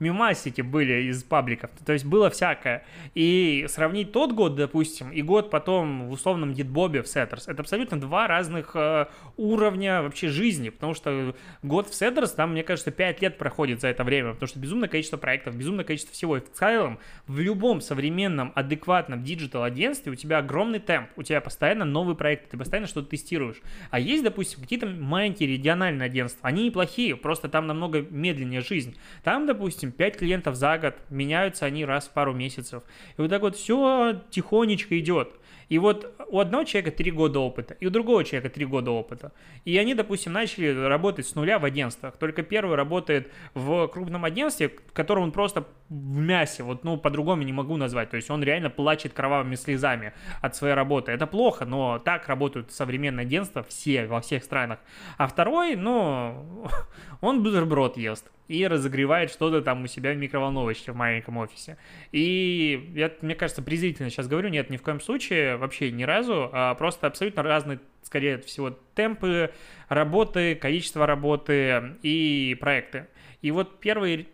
мемасики 0.00 0.62
были 0.62 1.04
из 1.04 1.22
пабликов, 1.22 1.70
то 1.84 1.92
есть 1.92 2.04
было 2.04 2.30
всякое. 2.30 2.84
И 3.14 3.66
сравнить 3.68 4.12
тот 4.12 4.32
год, 4.32 4.56
допустим, 4.56 5.10
и 5.12 5.22
год 5.22 5.50
потом 5.50 6.08
в 6.08 6.12
условном 6.12 6.54
Дедбобе 6.54 7.02
в 7.02 7.08
Setters, 7.08 7.48
это 7.48 7.62
абсолютно 7.62 8.00
два 8.00 8.26
разных 8.26 8.72
э, 8.74 9.06
уровня 9.36 10.02
вообще 10.02 10.28
жизни, 10.28 10.70
потому 10.70 10.94
что 10.94 11.34
год 11.62 11.88
в 11.88 11.94
Setters, 11.94 12.32
там, 12.32 12.52
мне 12.52 12.62
кажется, 12.62 12.90
5 12.90 13.22
лет 13.22 13.38
проходит 13.38 13.80
за 13.80 13.88
это 13.88 14.04
время, 14.04 14.32
потому 14.32 14.48
что 14.48 14.58
безумное 14.58 14.88
количество 14.88 15.16
проектов, 15.16 15.56
безумное 15.56 15.84
количество 15.84 16.14
всего. 16.14 16.36
И 16.38 16.40
в 16.40 16.50
целом, 16.52 16.98
в 17.26 17.38
любом 17.38 17.80
современном, 17.80 18.52
адекватном 18.54 19.22
digital-агентстве 19.22 20.12
у 20.12 20.14
тебя 20.14 20.38
огромный 20.38 20.78
темп, 20.78 21.10
у 21.16 21.22
тебя 21.22 21.40
постоянно 21.40 21.84
новые 21.84 22.16
проекты, 22.16 22.48
ты 22.50 22.56
постоянно 22.56 22.86
что-то 22.88 23.10
тестируешь. 23.10 23.60
А 23.90 24.00
есть, 24.00 24.24
допустим, 24.24 24.62
какие-то 24.62 24.86
маленькие 24.86 25.48
региональные 25.48 26.06
агентства, 26.06 26.48
они 26.48 26.66
неплохие, 26.66 27.16
просто 27.16 27.48
там 27.48 27.66
намного 27.66 28.02
медленнее 28.02 28.60
жизнь. 28.60 28.96
Там, 29.22 29.46
допустим, 29.46 29.89
5 29.90 30.18
клиентов 30.18 30.56
за 30.56 30.78
год, 30.78 30.94
меняются 31.10 31.66
они 31.66 31.84
раз 31.84 32.08
в 32.08 32.10
пару 32.12 32.32
месяцев. 32.32 32.82
И 33.16 33.20
вот 33.20 33.30
так 33.30 33.42
вот 33.42 33.56
все 33.56 34.20
тихонечко 34.30 34.98
идет. 34.98 35.30
И 35.70 35.78
вот 35.78 36.12
у 36.28 36.40
одного 36.40 36.64
человека 36.64 36.90
три 36.90 37.12
года 37.12 37.38
опыта, 37.38 37.74
и 37.78 37.86
у 37.86 37.90
другого 37.90 38.24
человека 38.24 38.52
три 38.52 38.66
года 38.66 38.90
опыта. 38.90 39.32
И 39.64 39.78
они, 39.78 39.94
допустим, 39.94 40.32
начали 40.32 40.74
работать 40.74 41.26
с 41.28 41.36
нуля 41.36 41.60
в 41.60 41.64
агентствах. 41.64 42.16
Только 42.16 42.42
первый 42.42 42.76
работает 42.76 43.30
в 43.54 43.86
крупном 43.86 44.24
агентстве, 44.24 44.72
которое 44.92 45.20
он 45.20 45.30
просто 45.30 45.64
в 45.90 46.20
мясе, 46.20 46.62
вот, 46.62 46.84
ну, 46.84 46.96
по-другому 46.96 47.42
не 47.42 47.52
могу 47.52 47.76
назвать. 47.76 48.10
То 48.10 48.16
есть 48.16 48.30
он 48.30 48.44
реально 48.44 48.70
плачет 48.70 49.12
кровавыми 49.12 49.56
слезами 49.56 50.12
от 50.40 50.54
своей 50.54 50.74
работы. 50.74 51.10
Это 51.10 51.26
плохо, 51.26 51.64
но 51.64 51.98
так 51.98 52.28
работают 52.28 52.70
современные 52.70 53.24
агентства 53.24 53.64
все, 53.64 54.06
во 54.06 54.20
всех 54.20 54.44
странах. 54.44 54.78
А 55.18 55.26
второй, 55.26 55.74
ну, 55.74 56.70
он 57.20 57.42
бутерброд 57.42 57.96
ест 57.96 58.30
и 58.46 58.66
разогревает 58.66 59.32
что-то 59.32 59.62
там 59.62 59.82
у 59.82 59.86
себя 59.88 60.12
в 60.12 60.16
микроволновочке 60.16 60.92
в 60.92 60.96
маленьком 60.96 61.36
офисе. 61.38 61.76
И 62.12 62.92
я, 62.94 63.10
мне 63.20 63.34
кажется, 63.34 63.60
презрительно 63.60 64.10
сейчас 64.10 64.28
говорю, 64.28 64.48
нет, 64.48 64.70
ни 64.70 64.76
в 64.76 64.82
коем 64.82 65.00
случае, 65.00 65.56
вообще 65.56 65.90
ни 65.90 66.04
разу, 66.04 66.50
а 66.52 66.74
просто 66.76 67.08
абсолютно 67.08 67.42
разные, 67.42 67.80
скорее 68.02 68.38
всего, 68.38 68.76
темпы 68.94 69.52
работы, 69.88 70.54
количество 70.54 71.04
работы 71.04 71.96
и 72.02 72.56
проекты. 72.60 73.08
И 73.42 73.50
вот 73.50 73.80
первый 73.80 74.28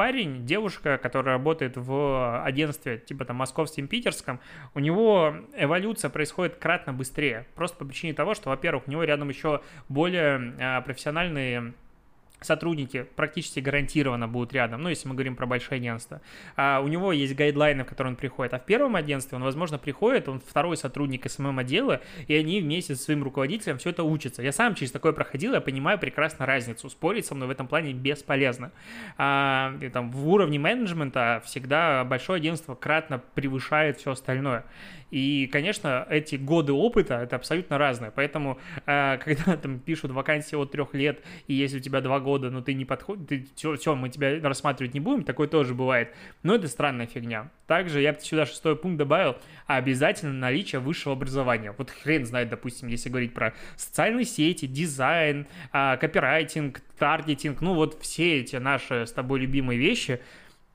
парень, 0.00 0.46
девушка, 0.46 0.96
которая 0.96 1.34
работает 1.34 1.76
в 1.76 2.42
агентстве 2.42 2.96
типа 2.96 3.26
там 3.26 3.36
московском, 3.36 3.86
питерском, 3.86 4.40
у 4.74 4.78
него 4.80 5.34
эволюция 5.54 6.08
происходит 6.08 6.56
кратно 6.56 6.94
быстрее. 6.94 7.46
Просто 7.54 7.76
по 7.76 7.84
причине 7.84 8.14
того, 8.14 8.32
что, 8.32 8.48
во-первых, 8.48 8.88
у 8.88 8.90
него 8.90 9.04
рядом 9.04 9.28
еще 9.28 9.60
более 9.90 10.54
а, 10.58 10.80
профессиональные 10.80 11.74
сотрудники 12.40 13.06
практически 13.16 13.60
гарантированно 13.60 14.28
будут 14.28 14.52
рядом, 14.52 14.82
ну, 14.82 14.88
если 14.88 15.08
мы 15.08 15.14
говорим 15.14 15.36
про 15.36 15.46
большое 15.46 15.78
агентство. 15.78 16.20
А 16.56 16.80
у 16.80 16.88
него 16.88 17.12
есть 17.12 17.34
гайдлайны, 17.34 17.84
в 17.84 17.86
которые 17.86 18.12
он 18.12 18.16
приходит. 18.16 18.54
А 18.54 18.58
в 18.58 18.64
первом 18.64 18.96
агентстве 18.96 19.36
он, 19.36 19.44
возможно, 19.44 19.78
приходит, 19.78 20.28
он 20.28 20.40
второй 20.40 20.76
сотрудник 20.76 21.30
СММ-отдела, 21.30 22.00
и 22.26 22.34
они 22.34 22.60
вместе 22.60 22.94
со 22.94 23.02
своим 23.02 23.22
руководителем 23.22 23.78
все 23.78 23.90
это 23.90 24.02
учатся. 24.02 24.42
Я 24.42 24.52
сам 24.52 24.74
через 24.74 24.92
такое 24.92 25.12
проходил, 25.12 25.54
я 25.54 25.60
понимаю 25.60 25.98
прекрасно 25.98 26.46
разницу. 26.46 26.88
Спорить 26.88 27.26
со 27.26 27.34
мной 27.34 27.48
в 27.48 27.50
этом 27.50 27.68
плане 27.68 27.92
бесполезно. 27.92 28.72
А, 29.18 29.74
и, 29.80 29.88
там, 29.88 30.10
в 30.10 30.28
уровне 30.28 30.58
менеджмента 30.58 31.42
всегда 31.44 32.04
большое 32.04 32.38
агентство 32.38 32.74
кратно 32.74 33.22
превышает 33.34 33.98
все 33.98 34.12
остальное. 34.12 34.64
И, 35.10 35.48
конечно, 35.52 36.06
эти 36.08 36.36
годы 36.36 36.72
опыта 36.72 37.16
это 37.16 37.36
абсолютно 37.36 37.78
разное. 37.78 38.10
Поэтому, 38.10 38.58
э, 38.86 39.18
когда 39.24 39.56
там 39.56 39.78
пишут 39.78 40.10
вакансии 40.12 40.56
от 40.56 40.72
трех 40.72 40.94
лет, 40.94 41.22
и 41.46 41.54
если 41.54 41.78
у 41.78 41.80
тебя 41.80 42.00
два 42.00 42.20
года, 42.20 42.50
но 42.50 42.60
ты 42.60 42.74
не 42.74 42.84
подходишь, 42.84 43.26
ты 43.28 43.46
все, 43.54 43.94
мы 43.94 44.08
тебя 44.08 44.40
рассматривать 44.40 44.94
не 44.94 45.00
будем, 45.00 45.24
такое 45.24 45.48
тоже 45.48 45.74
бывает. 45.74 46.14
Но 46.42 46.54
это 46.54 46.68
странная 46.68 47.06
фигня. 47.06 47.50
Также 47.66 48.00
я 48.00 48.14
сюда 48.14 48.46
шестой 48.46 48.76
пункт 48.76 48.98
добавил, 48.98 49.36
обязательно 49.66 50.32
наличие 50.32 50.80
высшего 50.80 51.14
образования. 51.14 51.74
Вот 51.76 51.90
хрен 51.90 52.24
знает, 52.24 52.48
допустим, 52.48 52.88
если 52.88 53.08
говорить 53.08 53.34
про 53.34 53.54
социальные 53.76 54.24
сети, 54.24 54.66
дизайн, 54.66 55.46
э, 55.72 55.96
копирайтинг, 55.96 56.80
таргетинг, 56.98 57.60
ну 57.60 57.74
вот 57.74 58.00
все 58.00 58.40
эти 58.40 58.56
наши 58.56 59.06
с 59.06 59.12
тобой 59.12 59.40
любимые 59.40 59.78
вещи, 59.78 60.20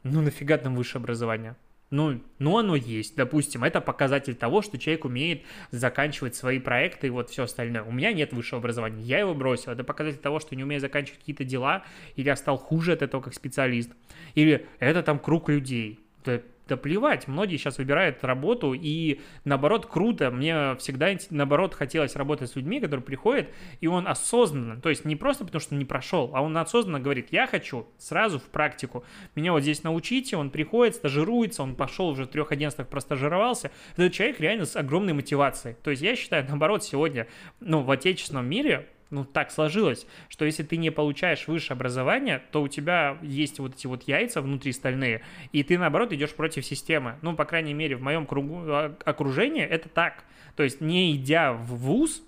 ну 0.04 0.22
нафига 0.22 0.58
там 0.58 0.76
высшее 0.76 1.02
образование? 1.02 1.56
Ну, 1.92 2.20
ну, 2.40 2.58
оно 2.58 2.76
есть, 2.76 3.16
допустим, 3.16 3.64
это 3.64 3.80
показатель 3.80 4.34
того, 4.34 4.62
что 4.62 4.78
человек 4.78 5.06
умеет 5.06 5.44
заканчивать 5.70 6.36
свои 6.36 6.60
проекты 6.60 7.08
и 7.08 7.10
вот 7.12 7.30
все 7.30 7.44
остальное. 7.44 7.84
У 7.84 7.92
меня 7.92 8.12
нет 8.12 8.34
высшего 8.34 8.60
образования, 8.60 9.04
я 9.04 9.20
его 9.20 9.36
бросил. 9.36 9.72
Это 9.72 9.84
показатель 9.84 10.18
того, 10.18 10.40
что 10.40 10.56
не 10.56 10.64
умею 10.64 10.82
заканчивать 10.82 11.20
какие-то 11.20 11.44
дела, 11.44 11.84
или 12.16 12.26
я 12.26 12.36
стал 12.36 12.58
хуже 12.58 12.94
от 12.94 13.02
этого 13.04 13.22
как 13.22 13.34
специалист, 13.34 13.92
или 14.34 14.68
это 14.80 15.04
там 15.04 15.20
круг 15.20 15.50
людей. 15.50 16.00
Да 16.24 16.42
да 16.68 16.78
плевать, 16.78 17.28
многие 17.28 17.58
сейчас 17.58 17.78
выбирают 17.78 18.24
работу, 18.24 18.74
и 18.74 19.22
наоборот 19.44 19.86
круто, 19.86 20.32
мне 20.32 20.76
всегда 20.78 21.16
наоборот 21.30 21.74
хотелось 21.74 22.16
работать 22.16 22.50
с 22.50 22.56
людьми, 22.56 22.80
которые 22.80 23.04
приходят, 23.04 23.50
и 23.82 23.88
он 23.88 24.08
осознанно, 24.08 24.82
то 24.82 24.90
есть 24.90 25.06
не 25.06 25.16
просто 25.16 25.46
потому, 25.46 25.60
что 25.60 25.76
не 25.76 25.86
прошел, 25.86 26.32
а 26.34 26.42
он 26.42 26.58
осознанно 26.58 27.00
говорит, 27.00 27.28
я 27.32 27.48
хочу 27.48 27.88
сразу 27.98 28.40
в 28.40 28.44
практику, 28.44 29.06
меня 29.36 29.52
вот 29.52 29.62
здесь 29.62 29.84
научите, 29.84 30.38
он 30.38 30.50
приходит, 30.50 30.96
стажируется, 30.96 31.64
он 31.64 31.76
пошел 31.76 32.10
уже 32.10 32.26
в 32.26 32.28
трех 32.28 32.52
агентствах, 32.52 32.88
простажировался, 32.88 33.72
этот 33.96 34.14
человек 34.14 34.40
реально 34.40 34.66
с 34.66 34.76
огромной 34.76 35.14
мотивацией, 35.14 35.76
то 35.84 35.92
есть 35.92 36.02
я 36.02 36.16
считаю, 36.16 36.46
наоборот, 36.48 36.84
сегодня, 36.84 37.28
ну, 37.60 37.82
в 37.82 37.92
отечественном 37.92 38.48
мире 38.48 38.88
ну, 39.16 39.24
так 39.24 39.50
сложилось, 39.50 40.06
что 40.28 40.44
если 40.44 40.64
ты 40.64 40.76
не 40.76 40.92
получаешь 40.92 41.48
высшее 41.48 41.76
образование, 41.76 42.44
то 42.52 42.62
у 42.62 42.68
тебя 42.68 43.18
есть 43.22 43.60
вот 43.60 43.74
эти 43.76 43.88
вот 43.88 44.04
яйца 44.04 44.42
внутри 44.42 44.74
стальные, 44.74 45.22
и 45.54 45.64
ты, 45.64 45.78
наоборот, 45.78 46.12
идешь 46.12 46.34
против 46.34 46.66
системы. 46.66 47.16
Ну, 47.22 47.34
по 47.34 47.46
крайней 47.46 47.74
мере, 47.74 47.96
в 47.96 48.02
моем 48.02 48.26
кругу 48.26 48.64
а, 48.68 48.96
окружения 49.06 49.66
это 49.66 49.88
так. 49.88 50.26
То 50.58 50.64
есть, 50.64 50.82
не 50.82 51.16
идя 51.16 51.54
в 51.54 51.78
ВУЗ, 51.78 52.24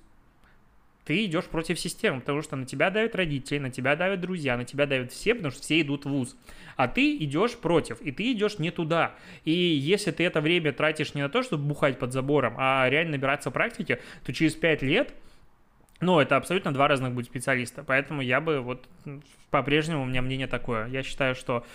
ты 1.04 1.26
идешь 1.26 1.46
против 1.46 1.78
системы, 1.78 2.22
потому 2.22 2.42
что 2.42 2.56
на 2.56 2.66
тебя 2.66 2.90
давят 2.90 3.16
родители, 3.16 3.60
на 3.60 3.70
тебя 3.70 3.98
давят 3.98 4.22
друзья, 4.22 4.56
на 4.56 4.64
тебя 4.64 4.86
давят 4.86 5.12
все, 5.12 5.36
потому 5.36 5.52
что 5.52 5.62
все 5.62 5.82
идут 5.82 6.06
в 6.06 6.10
ВУЗ. 6.10 6.38
А 6.78 6.88
ты 6.88 7.18
идешь 7.18 7.58
против, 7.58 8.00
и 8.02 8.14
ты 8.14 8.32
идешь 8.32 8.60
не 8.60 8.72
туда. 8.72 9.16
И 9.44 9.52
если 9.52 10.12
ты 10.12 10.24
это 10.24 10.40
время 10.40 10.72
тратишь 10.72 11.16
не 11.16 11.22
на 11.22 11.30
то, 11.30 11.44
чтобы 11.44 11.64
бухать 11.64 12.00
под 12.00 12.14
забором, 12.14 12.56
а 12.58 12.88
реально 12.90 13.14
набираться 13.14 13.52
практики, 13.52 14.00
то 14.26 14.32
через 14.32 14.56
5 14.56 14.82
лет– 14.84 15.14
ну, 16.00 16.20
это 16.20 16.36
абсолютно 16.36 16.74
два 16.74 16.88
разных 16.88 17.14
будет 17.14 17.26
специалиста, 17.26 17.84
поэтому 17.84 18.22
я 18.22 18.40
бы 18.40 18.62
вот 18.62 18.88
по-прежнему 19.50 20.04
у 20.04 20.06
меня 20.06 20.22
мнение 20.22 20.48
такое. 20.48 20.88
Я 20.88 21.04
считаю, 21.04 21.36
что 21.36 21.66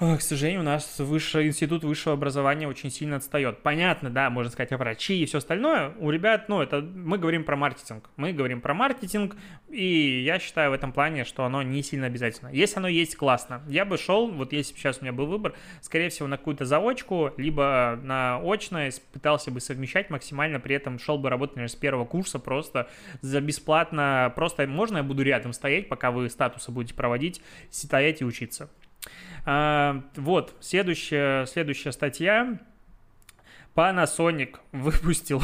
к 0.00 0.22
сожалению, 0.22 0.62
у 0.62 0.64
нас 0.64 0.98
высший, 0.98 1.48
институт 1.48 1.84
высшего 1.84 2.14
образования 2.14 2.66
очень 2.66 2.90
сильно 2.90 3.16
отстает. 3.16 3.58
Понятно, 3.62 4.08
да, 4.08 4.30
можно 4.30 4.50
сказать 4.50 4.72
о 4.72 4.78
врачи 4.78 5.22
и 5.22 5.26
все 5.26 5.38
остальное. 5.38 5.92
У 5.98 6.08
ребят, 6.08 6.48
ну, 6.48 6.62
это 6.62 6.80
мы 6.80 7.18
говорим 7.18 7.44
про 7.44 7.54
маркетинг. 7.54 8.08
Мы 8.16 8.32
говорим 8.32 8.62
про 8.62 8.72
маркетинг, 8.72 9.36
и 9.68 10.22
я 10.24 10.38
считаю 10.38 10.70
в 10.70 10.72
этом 10.72 10.94
плане, 10.94 11.26
что 11.26 11.44
оно 11.44 11.62
не 11.62 11.82
сильно 11.82 12.06
обязательно. 12.06 12.48
Если 12.48 12.78
оно 12.78 12.88
есть, 12.88 13.14
классно. 13.14 13.60
Я 13.68 13.84
бы 13.84 13.98
шел, 13.98 14.30
вот 14.30 14.54
если 14.54 14.74
сейчас 14.74 15.00
у 15.00 15.02
меня 15.02 15.12
был 15.12 15.26
выбор, 15.26 15.54
скорее 15.82 16.08
всего, 16.08 16.28
на 16.28 16.38
какую-то 16.38 16.64
заочку, 16.64 17.34
либо 17.36 18.00
на 18.02 18.40
очное, 18.42 18.90
пытался 19.12 19.50
бы 19.50 19.60
совмещать 19.60 20.08
максимально, 20.08 20.60
при 20.60 20.76
этом 20.76 20.98
шел 20.98 21.18
бы 21.18 21.28
работать, 21.28 21.56
наверное, 21.56 21.72
с 21.72 21.76
первого 21.76 22.06
курса 22.06 22.38
просто 22.38 22.88
за 23.20 23.42
бесплатно. 23.42 24.32
Просто 24.34 24.66
можно 24.66 24.96
я 24.96 25.02
буду 25.02 25.22
рядом 25.22 25.52
стоять, 25.52 25.90
пока 25.90 26.10
вы 26.10 26.30
статусы 26.30 26.72
будете 26.72 26.94
проводить, 26.94 27.42
стоять 27.70 28.22
и 28.22 28.24
учиться. 28.24 28.70
А, 29.44 30.02
вот, 30.16 30.54
следующая, 30.60 31.46
следующая 31.46 31.92
статья. 31.92 32.58
Panasonic 33.74 34.56
выпустил 34.72 35.42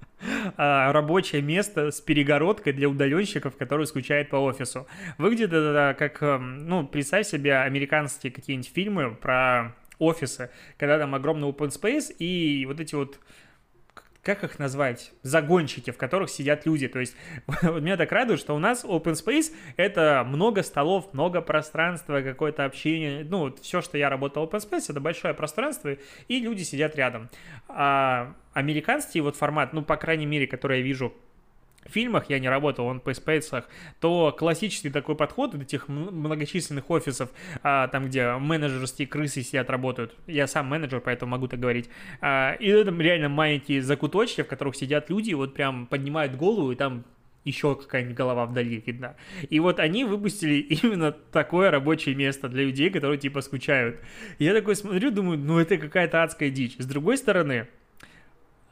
а, 0.56 0.92
рабочее 0.92 1.42
место 1.42 1.90
с 1.90 2.00
перегородкой 2.00 2.72
для 2.72 2.88
удаленщиков, 2.88 3.56
которые 3.56 3.86
скучают 3.86 4.30
по 4.30 4.36
офису. 4.36 4.86
Выглядит 5.18 5.52
это 5.52 5.94
как, 5.98 6.22
эм, 6.22 6.66
ну, 6.66 6.86
представь 6.86 7.26
себе 7.26 7.58
американские 7.58 8.32
какие-нибудь 8.32 8.72
фильмы 8.72 9.14
про 9.14 9.74
офисы, 9.98 10.50
когда 10.76 10.98
там 10.98 11.14
огромный 11.14 11.48
open 11.48 11.68
space 11.68 12.14
и 12.18 12.64
вот 12.66 12.80
эти 12.80 12.94
вот 12.94 13.18
как 14.22 14.44
их 14.44 14.58
назвать, 14.58 15.12
загонщики, 15.22 15.90
в 15.90 15.96
которых 15.96 16.30
сидят 16.30 16.66
люди. 16.66 16.88
То 16.88 17.00
есть 17.00 17.16
меня 17.62 17.96
так 17.96 18.12
радует, 18.12 18.40
что 18.40 18.54
у 18.54 18.58
нас 18.58 18.84
open 18.84 19.14
space— 19.14 19.52
это 19.76 20.24
много 20.26 20.62
столов, 20.62 21.12
много 21.12 21.40
пространства, 21.40 22.20
какое-то 22.20 22.64
общение. 22.64 23.24
Ну, 23.24 23.38
вот 23.40 23.60
все, 23.60 23.80
что 23.80 23.96
я 23.96 24.10
работал 24.10 24.46
в 24.46 24.50
open 24.52 24.60
space, 24.60 24.86
это 24.90 25.00
большое 25.00 25.34
пространство, 25.34 25.96
и 26.28 26.40
люди 26.40 26.62
сидят 26.62 26.96
рядом. 26.96 27.30
А 27.68 28.34
американский 28.52 29.20
вот 29.20 29.36
формат, 29.36 29.72
ну, 29.72 29.82
по 29.82 29.96
крайней 29.96 30.26
мере, 30.26 30.46
который 30.46 30.78
я 30.78 30.84
вижу 30.84 31.14
фильмах, 31.86 32.28
я 32.28 32.38
не 32.38 32.48
работал 32.48 32.86
в 32.86 32.96
OnPacePace, 32.96 33.64
то 34.00 34.34
классический 34.36 34.90
такой 34.90 35.16
подход 35.16 35.54
от 35.54 35.62
этих 35.62 35.88
многочисленных 35.88 36.90
офисов, 36.90 37.30
а, 37.62 37.88
там, 37.88 38.06
где 38.06 38.32
менеджерские 38.32 39.08
крысы 39.08 39.42
сидят, 39.42 39.70
работают, 39.70 40.14
я 40.26 40.46
сам 40.46 40.66
менеджер, 40.66 41.00
поэтому 41.00 41.30
могу 41.32 41.48
так 41.48 41.60
говорить, 41.60 41.88
а, 42.20 42.52
и 42.58 42.68
это 42.68 42.90
реально 42.90 43.28
маленькие 43.28 43.82
закуточки, 43.82 44.42
в 44.42 44.46
которых 44.48 44.76
сидят 44.76 45.10
люди, 45.10 45.32
вот 45.32 45.54
прям 45.54 45.86
поднимают 45.86 46.36
голову 46.36 46.72
и 46.72 46.76
там 46.76 47.04
еще 47.44 47.74
какая-нибудь 47.74 48.16
голова 48.16 48.46
вдали 48.46 48.82
видна. 48.84 49.16
И 49.48 49.58
вот 49.60 49.80
они 49.80 50.04
выпустили 50.04 50.54
именно 50.82 51.12
такое 51.12 51.70
рабочее 51.70 52.14
место 52.14 52.48
для 52.48 52.64
людей, 52.64 52.90
которые 52.90 53.18
типа 53.18 53.40
скучают. 53.40 54.00
я 54.38 54.54
такой 54.54 54.76
смотрю, 54.76 55.10
думаю, 55.10 55.38
ну 55.38 55.58
это 55.58 55.78
какая-то 55.78 56.22
адская 56.22 56.50
дичь. 56.50 56.76
С 56.78 56.86
другой 56.86 57.16
стороны, 57.16 57.68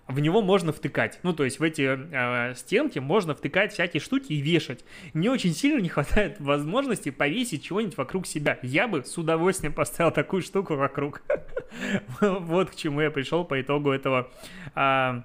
в 0.08 0.20
него 0.20 0.40
можно 0.40 0.72
втыкать. 0.72 1.18
Ну, 1.22 1.32
то 1.32 1.44
есть 1.44 1.58
в 1.58 1.62
эти 1.62 1.82
э, 1.82 2.54
стенки 2.54 2.98
можно 2.98 3.34
втыкать 3.34 3.72
всякие 3.72 4.00
штуки 4.00 4.32
и 4.32 4.40
вешать. 4.40 4.84
Мне 5.14 5.30
очень 5.30 5.52
сильно 5.52 5.80
не 5.80 5.88
хватает 5.88 6.36
возможности 6.40 7.10
повесить 7.10 7.64
чего-нибудь 7.64 7.96
вокруг 7.96 8.26
себя. 8.26 8.58
Я 8.62 8.86
бы 8.86 9.04
с 9.04 9.18
удовольствием 9.18 9.72
поставил 9.72 10.12
такую 10.12 10.42
штуку 10.42 10.76
вокруг. 10.76 11.22
Вот 12.20 12.70
к 12.70 12.74
чему 12.76 13.00
я 13.00 13.10
пришел 13.10 13.44
по 13.44 13.60
итогу 13.60 13.90
этого 13.90 14.30
а, 14.74 15.24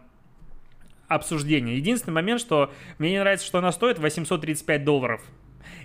обсуждения. 1.08 1.78
Единственный 1.78 2.13
момент, 2.15 2.41
что 2.41 2.74
мне 2.98 3.12
не 3.12 3.20
нравится, 3.20 3.46
что 3.46 3.60
она 3.60 3.72
стоит 3.72 4.00
835 4.00 4.84
долларов. 4.84 5.22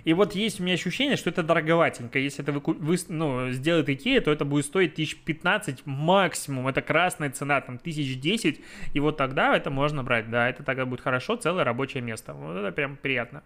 И 0.03 0.13
вот 0.13 0.35
есть 0.35 0.59
у 0.59 0.63
меня 0.63 0.75
ощущение, 0.75 1.17
что 1.17 1.29
это 1.29 1.43
дороговатенько. 1.43 2.19
Если 2.19 2.43
это 2.43 2.51
вы, 2.51 2.61
вы 2.65 2.97
ну, 3.09 3.51
сделает 3.51 3.89
Икея, 3.89 4.21
то 4.21 4.31
это 4.31 4.45
будет 4.45 4.65
стоить 4.65 4.93
1015 4.93 5.85
максимум. 5.85 6.67
Это 6.67 6.81
красная 6.81 7.29
цена, 7.29 7.61
там, 7.61 7.75
1010. 7.75 8.61
И 8.93 8.99
вот 8.99 9.17
тогда 9.17 9.55
это 9.55 9.69
можно 9.69 10.03
брать. 10.03 10.29
Да, 10.29 10.49
это 10.49 10.63
тогда 10.63 10.85
будет 10.85 11.01
хорошо, 11.01 11.35
целое 11.35 11.63
рабочее 11.63 12.01
место. 12.01 12.33
Вот 12.33 12.57
это 12.57 12.71
прям 12.71 12.97
приятно. 12.97 13.43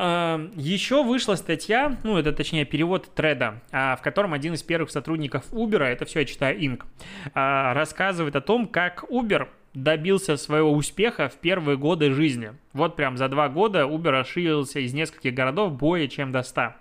А, 0.00 0.40
Еще 0.54 1.02
вышла 1.02 1.34
статья, 1.34 1.96
ну, 2.04 2.18
это 2.18 2.32
точнее 2.32 2.64
перевод 2.64 3.12
треда, 3.16 3.60
а, 3.72 3.96
в 3.96 4.02
котором 4.02 4.32
один 4.32 4.54
из 4.54 4.62
первых 4.62 4.92
сотрудников 4.92 5.52
Uber, 5.52 5.82
это 5.82 6.04
все 6.04 6.20
я 6.20 6.24
читаю 6.24 6.78
а, 7.34 7.74
рассказывает 7.74 8.36
о 8.36 8.40
том, 8.40 8.68
как 8.68 9.02
Uber 9.10 9.48
добился 9.82 10.36
своего 10.36 10.72
успеха 10.72 11.28
в 11.28 11.36
первые 11.36 11.76
годы 11.76 12.12
жизни. 12.12 12.52
Вот 12.72 12.96
прям 12.96 13.16
за 13.16 13.28
два 13.28 13.48
года 13.48 13.80
Uber 13.80 14.10
расширился 14.10 14.80
из 14.80 14.92
нескольких 14.94 15.34
городов 15.34 15.72
более 15.72 16.08
чем 16.08 16.32
до 16.32 16.42
100. 16.42 16.74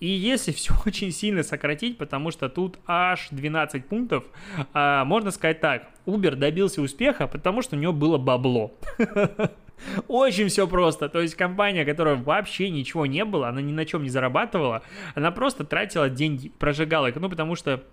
И 0.00 0.08
если 0.08 0.52
все 0.52 0.74
очень 0.86 1.12
сильно 1.12 1.42
сократить, 1.42 1.98
потому 1.98 2.30
что 2.30 2.48
тут 2.48 2.78
аж 2.86 3.28
12 3.30 3.86
пунктов, 3.86 4.24
а, 4.72 5.04
можно 5.04 5.30
сказать 5.30 5.60
так, 5.60 5.88
Uber 6.06 6.34
добился 6.34 6.82
успеха, 6.82 7.26
потому 7.26 7.62
что 7.62 7.76
у 7.76 7.78
него 7.78 7.92
было 7.92 8.18
бабло. 8.18 8.72
Очень 10.08 10.48
все 10.48 10.66
просто. 10.66 11.08
То 11.08 11.20
есть 11.20 11.36
компания, 11.36 11.84
которая 11.84 12.16
вообще 12.16 12.68
ничего 12.70 13.06
не 13.06 13.24
было, 13.24 13.48
она 13.48 13.60
ни 13.60 13.72
на 13.72 13.84
чем 13.84 14.02
не 14.02 14.08
зарабатывала, 14.08 14.82
она 15.14 15.30
просто 15.30 15.64
тратила 15.64 16.10
деньги, 16.10 16.48
прожигала 16.58 17.06
их. 17.06 17.16
Ну, 17.16 17.28
потому 17.28 17.54
что 17.54 17.84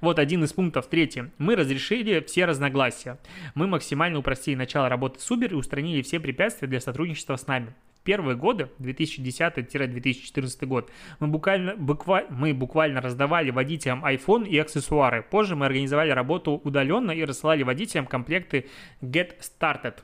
вот 0.00 0.18
один 0.18 0.44
из 0.44 0.52
пунктов. 0.52 0.86
Третий. 0.86 1.24
Мы 1.38 1.56
разрешили 1.56 2.20
все 2.26 2.44
разногласия. 2.44 3.18
Мы 3.54 3.66
максимально 3.66 4.18
упростили 4.18 4.54
начало 4.54 4.88
работы 4.88 5.20
с 5.20 5.30
Uber 5.30 5.50
и 5.50 5.54
устранили 5.54 6.02
все 6.02 6.20
препятствия 6.20 6.68
для 6.68 6.80
сотрудничества 6.80 7.36
с 7.36 7.46
нами 7.46 7.74
первые 8.08 8.36
годы, 8.36 8.70
2010-2014 8.78 10.64
год, 10.64 10.90
мы 11.20 11.26
буквально, 11.26 11.76
буква, 11.76 12.24
мы 12.30 12.54
буквально 12.54 13.02
раздавали 13.02 13.50
водителям 13.50 14.02
iPhone 14.02 14.48
и 14.48 14.56
аксессуары. 14.56 15.22
Позже 15.22 15.56
мы 15.56 15.66
организовали 15.66 16.10
работу 16.10 16.52
удаленно 16.64 17.10
и 17.10 17.22
рассылали 17.22 17.64
водителям 17.64 18.06
комплекты 18.06 18.66
Get 19.02 19.34
Started. 19.40 19.96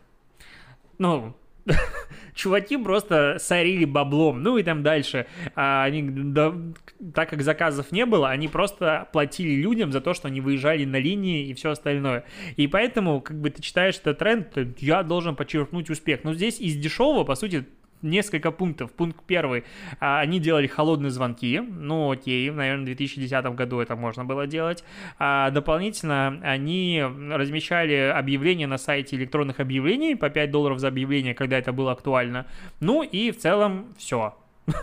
Ну, 0.98 1.34
чуваки 2.34 2.76
просто 2.76 3.36
сорили 3.38 3.84
баблом, 3.84 4.42
ну 4.42 4.58
и 4.58 4.62
там 4.62 4.82
дальше. 4.82 5.26
А 5.54 5.84
они, 5.84 6.02
да, 6.02 6.54
так 7.14 7.30
как 7.30 7.42
заказов 7.42 7.92
не 7.92 8.06
было, 8.06 8.30
они 8.30 8.48
просто 8.48 9.08
платили 9.12 9.54
людям 9.54 9.92
за 9.92 10.00
то, 10.00 10.14
что 10.14 10.28
они 10.28 10.40
выезжали 10.40 10.84
на 10.84 10.96
линии 10.96 11.46
и 11.46 11.54
все 11.54 11.70
остальное. 11.70 12.24
И 12.56 12.66
поэтому, 12.66 13.20
как 13.20 13.40
бы 13.40 13.50
ты 13.50 13.62
читаешь 13.62 13.96
этот 13.96 14.18
тренд, 14.18 14.48
я 14.78 15.02
должен 15.02 15.36
подчеркнуть 15.36 15.90
успех. 15.90 16.24
Но 16.24 16.34
здесь 16.34 16.60
из 16.60 16.76
дешевого, 16.76 17.24
по 17.24 17.34
сути, 17.34 17.66
несколько 18.04 18.50
пунктов. 18.50 18.92
Пункт 18.92 19.24
первый. 19.26 19.64
А, 19.98 20.20
они 20.20 20.38
делали 20.38 20.66
холодные 20.66 21.10
звонки. 21.10 21.60
Ну, 21.60 22.12
окей, 22.12 22.50
наверное, 22.50 22.82
в 22.82 22.86
2010 22.86 23.44
году 23.56 23.80
это 23.80 23.96
можно 23.96 24.24
было 24.24 24.46
делать. 24.46 24.84
А 25.18 25.50
дополнительно 25.50 26.38
они 26.42 27.02
размещали 27.30 27.94
объявления 27.94 28.66
на 28.66 28.78
сайте 28.78 29.16
электронных 29.16 29.60
объявлений 29.60 30.14
по 30.14 30.30
5 30.30 30.50
долларов 30.50 30.78
за 30.78 30.88
объявление, 30.88 31.34
когда 31.34 31.58
это 31.58 31.72
было 31.72 31.92
актуально. 31.92 32.46
Ну 32.80 33.02
и 33.02 33.30
в 33.30 33.38
целом 33.38 33.94
все. 33.98 34.36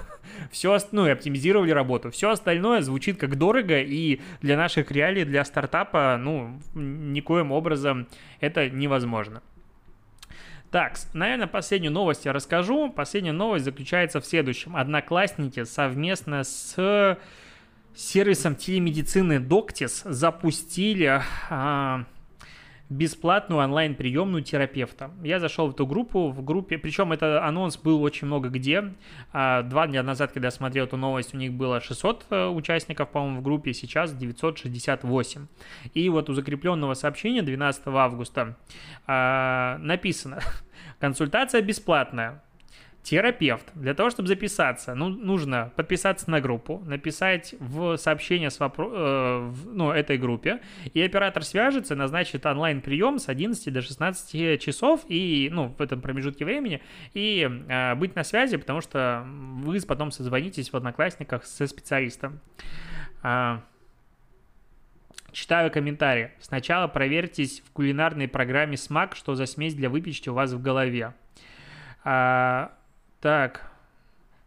Все, 0.52 0.78
ну, 0.92 1.08
и 1.08 1.10
оптимизировали 1.10 1.72
работу. 1.72 2.12
Все 2.12 2.30
остальное 2.30 2.82
звучит 2.82 3.18
как 3.18 3.38
дорого, 3.38 3.80
и 3.80 4.20
для 4.42 4.58
наших 4.58 4.92
реалий, 4.92 5.26
для 5.26 5.44
стартапа, 5.46 6.18
ну, 6.20 6.60
никоим 6.74 7.52
образом 7.52 8.08
это 8.40 8.70
невозможно. 8.70 9.42
Так, 10.72 10.98
наверное, 11.12 11.48
последнюю 11.48 11.92
новость 11.92 12.24
я 12.26 12.32
расскажу. 12.32 12.90
Последняя 12.90 13.34
новость 13.34 13.66
заключается 13.66 14.22
в 14.22 14.26
следующем. 14.26 14.78
Одноклассники 14.78 15.66
совместно 15.66 16.46
с 16.46 17.18
сервисом 17.94 18.56
телемедицины 18.56 19.34
Doctis 19.34 20.10
запустили 20.10 21.22
а, 21.50 22.06
бесплатную 22.92 23.62
онлайн-приемную 23.64 24.44
терапевта. 24.44 25.12
Я 25.24 25.40
зашел 25.40 25.68
в 25.68 25.72
эту 25.72 25.88
группу, 25.88 26.30
в 26.30 26.44
группе, 26.44 26.78
причем 26.78 27.14
это 27.14 27.46
анонс 27.46 27.78
был 27.78 28.04
очень 28.04 28.28
много 28.28 28.50
где. 28.50 28.94
А, 29.32 29.64
два 29.64 29.88
дня 29.88 30.04
назад, 30.04 30.34
когда 30.34 30.48
я 30.48 30.52
смотрел 30.52 30.86
эту 30.86 30.98
новость, 30.98 31.34
у 31.34 31.38
них 31.38 31.54
было 31.54 31.80
600 31.80 32.26
э, 32.30 32.48
участников, 32.48 33.10
по-моему, 33.10 33.40
в 33.40 33.44
группе, 33.44 33.74
сейчас 33.74 34.14
968. 34.14 35.48
И 35.94 36.10
вот 36.10 36.30
у 36.30 36.34
закрепленного 36.34 36.94
сообщения 36.94 37.42
12 37.42 37.84
августа 37.88 38.58
а, 39.08 39.78
написано, 39.80 40.42
консультация 41.00 41.62
бесплатная, 41.62 42.44
терапевт. 43.04 43.72
Для 43.74 43.94
того, 43.94 44.10
чтобы 44.10 44.28
записаться, 44.28 44.94
ну, 44.94 45.10
нужно 45.10 45.72
подписаться 45.76 46.30
на 46.30 46.40
группу, 46.40 46.84
написать 46.86 47.56
в 47.60 47.98
сообщение 47.98 48.50
с 48.50 48.60
вопро- 48.60 48.92
э, 48.94 49.40
в, 49.50 49.74
ну, 49.74 49.92
этой 49.92 50.18
группе, 50.18 50.62
и 50.94 51.02
оператор 51.02 51.44
свяжется, 51.44 51.96
назначит 51.96 52.46
онлайн-прием 52.46 53.18
с 53.18 53.28
11 53.28 53.74
до 53.74 53.82
16 53.82 54.58
часов, 54.60 55.02
и, 55.08 55.50
ну, 55.52 55.74
в 55.78 55.82
этом 55.82 56.02
промежутке 56.02 56.46
времени, 56.46 56.82
и 57.14 57.50
э, 57.68 57.96
быть 57.96 58.16
на 58.16 58.24
связи, 58.24 58.58
потому 58.58 58.82
что 58.82 59.26
вы 59.26 59.80
потом 59.82 60.12
созвонитесь 60.12 60.72
в 60.72 60.76
Одноклассниках 60.76 61.46
со 61.46 61.66
специалистом. 61.66 62.40
А, 63.24 63.64
Читаю 65.32 65.72
комментарии. 65.72 66.32
Сначала 66.42 66.88
проверьтесь 66.88 67.62
в 67.62 67.72
кулинарной 67.72 68.28
программе 68.28 68.76
смак, 68.76 69.16
что 69.16 69.36
за 69.36 69.46
смесь 69.46 69.74
для 69.74 69.90
выпечки 69.90 70.28
у 70.28 70.34
вас 70.34 70.52
в 70.52 70.62
голове. 70.62 71.14
А, 72.04 72.74
так, 73.22 73.72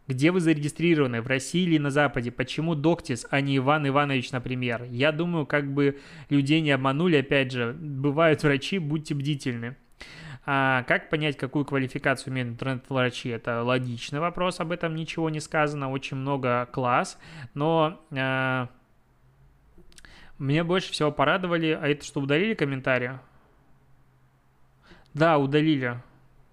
где 0.07 0.31
вы 0.31 0.39
зарегистрированы, 0.39 1.21
в 1.21 1.27
России 1.27 1.63
или 1.63 1.79
на 1.79 1.89
Западе? 1.89 2.31
Почему 2.31 2.75
Доктис, 2.75 3.25
а 3.31 3.41
не 3.41 3.57
Иван 3.57 3.87
Иванович, 3.87 4.31
например? 4.31 4.83
Я 4.83 5.11
думаю, 5.11 5.45
как 5.45 5.73
бы 5.73 5.99
людей 6.29 6.61
не 6.61 6.71
обманули, 6.71 7.17
опять 7.17 7.51
же, 7.51 7.73
бывают 7.73 8.43
врачи, 8.43 8.77
будьте 8.77 9.15
бдительны. 9.15 9.75
А 10.45 10.83
как 10.83 11.09
понять, 11.09 11.37
какую 11.37 11.65
квалификацию 11.65 12.31
имеют 12.31 12.49
интернет-врачи? 12.49 13.29
Это 13.29 13.63
логичный 13.63 14.19
вопрос, 14.19 14.59
об 14.59 14.71
этом 14.71 14.93
ничего 14.93 15.31
не 15.31 15.39
сказано, 15.39 15.89
очень 15.89 16.17
много 16.17 16.67
класс, 16.71 17.17
но 17.55 17.99
э, 18.11 18.67
меня 20.37 20.63
больше 20.63 20.91
всего 20.91 21.11
порадовали, 21.11 21.77
а 21.81 21.87
это 21.87 22.05
что, 22.05 22.21
удалили 22.21 22.53
комментарии? 22.53 23.13
Да, 25.15 25.39
удалили. 25.39 25.97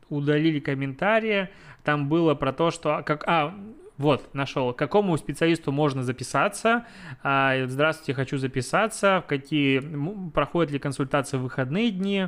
Удалили 0.08 0.60
комментарии, 0.60 1.50
там 1.84 2.08
было 2.08 2.34
про 2.34 2.52
то, 2.52 2.70
что... 2.70 3.02
Как, 3.04 3.24
а, 3.26 3.54
вот, 3.98 4.34
нашел. 4.34 4.72
К 4.72 4.78
какому 4.78 5.16
специалисту 5.16 5.70
можно 5.70 6.02
записаться? 6.02 6.86
А, 7.22 7.66
здравствуйте, 7.66 8.14
хочу 8.14 8.38
записаться. 8.38 9.22
Какие 9.28 9.80
проходят 10.30 10.72
ли 10.72 10.78
консультации 10.78 11.36
в 11.36 11.42
выходные 11.42 11.90
дни? 11.90 12.26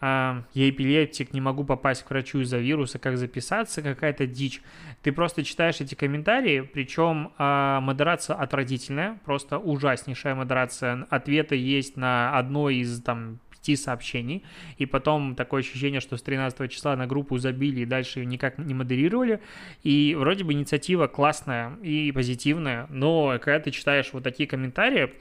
А, 0.00 0.42
я 0.52 0.68
эпилептик, 0.68 1.32
не 1.32 1.40
могу 1.40 1.62
попасть 1.62 2.02
к 2.02 2.10
врачу 2.10 2.40
из-за 2.40 2.58
вируса. 2.58 2.98
Как 2.98 3.16
записаться? 3.18 3.82
Какая-то 3.82 4.26
дичь. 4.26 4.62
Ты 5.02 5.12
просто 5.12 5.44
читаешь 5.44 5.80
эти 5.80 5.94
комментарии, 5.94 6.60
причем 6.60 7.32
а, 7.38 7.80
модерация 7.80 8.34
отвратительная, 8.34 9.20
просто 9.24 9.58
ужаснейшая 9.58 10.34
модерация. 10.34 11.06
Ответы 11.08 11.54
есть 11.54 11.96
на 11.96 12.36
одной 12.36 12.76
из 12.76 13.00
там 13.00 13.38
5 13.64 13.78
сообщений, 13.78 14.44
и 14.78 14.86
потом 14.86 15.34
такое 15.34 15.60
ощущение, 15.60 16.00
что 16.00 16.16
с 16.16 16.22
13 16.22 16.70
числа 16.70 16.96
на 16.96 17.06
группу 17.06 17.38
забили 17.38 17.80
и 17.80 17.86
дальше 17.86 18.20
ее 18.20 18.26
никак 18.26 18.58
не 18.58 18.74
модерировали, 18.74 19.40
и 19.82 20.14
вроде 20.18 20.44
бы 20.44 20.52
инициатива 20.52 21.06
классная 21.06 21.76
и 21.82 22.12
позитивная, 22.12 22.86
но 22.90 23.38
когда 23.40 23.60
ты 23.60 23.70
читаешь 23.70 24.10
вот 24.12 24.22
такие 24.22 24.48
комментарии, 24.48 25.12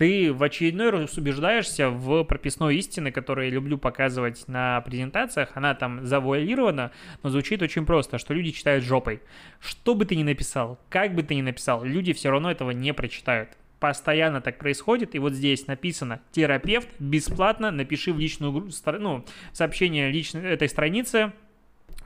ты 0.00 0.32
в 0.32 0.42
очередной 0.42 0.88
раз 0.88 1.18
убеждаешься 1.18 1.90
в 1.90 2.24
прописной 2.24 2.76
истины, 2.76 3.12
которую 3.12 3.48
я 3.48 3.52
люблю 3.52 3.76
показывать 3.76 4.48
на 4.48 4.80
презентациях. 4.80 5.50
Она 5.56 5.74
там 5.74 6.06
завуалирована, 6.06 6.90
но 7.22 7.28
звучит 7.28 7.60
очень 7.60 7.84
просто, 7.84 8.16
что 8.16 8.32
люди 8.32 8.52
читают 8.52 8.82
жопой. 8.82 9.20
Что 9.60 9.94
бы 9.94 10.06
ты 10.06 10.16
ни 10.16 10.22
написал, 10.22 10.78
как 10.88 11.14
бы 11.14 11.22
ты 11.22 11.34
ни 11.34 11.42
написал, 11.42 11.84
люди 11.84 12.14
все 12.14 12.30
равно 12.30 12.50
этого 12.50 12.70
не 12.70 12.94
прочитают 12.94 13.50
постоянно 13.80 14.40
так 14.40 14.58
происходит. 14.58 15.14
И 15.14 15.18
вот 15.18 15.32
здесь 15.32 15.66
написано 15.66 16.20
терапевт 16.30 16.88
бесплатно, 16.98 17.70
напиши 17.70 18.12
в 18.12 18.18
личную 18.18 18.70
ну, 18.98 19.24
сообщение 19.52 20.10
личной 20.12 20.42
этой 20.42 20.68
страницы 20.68 21.32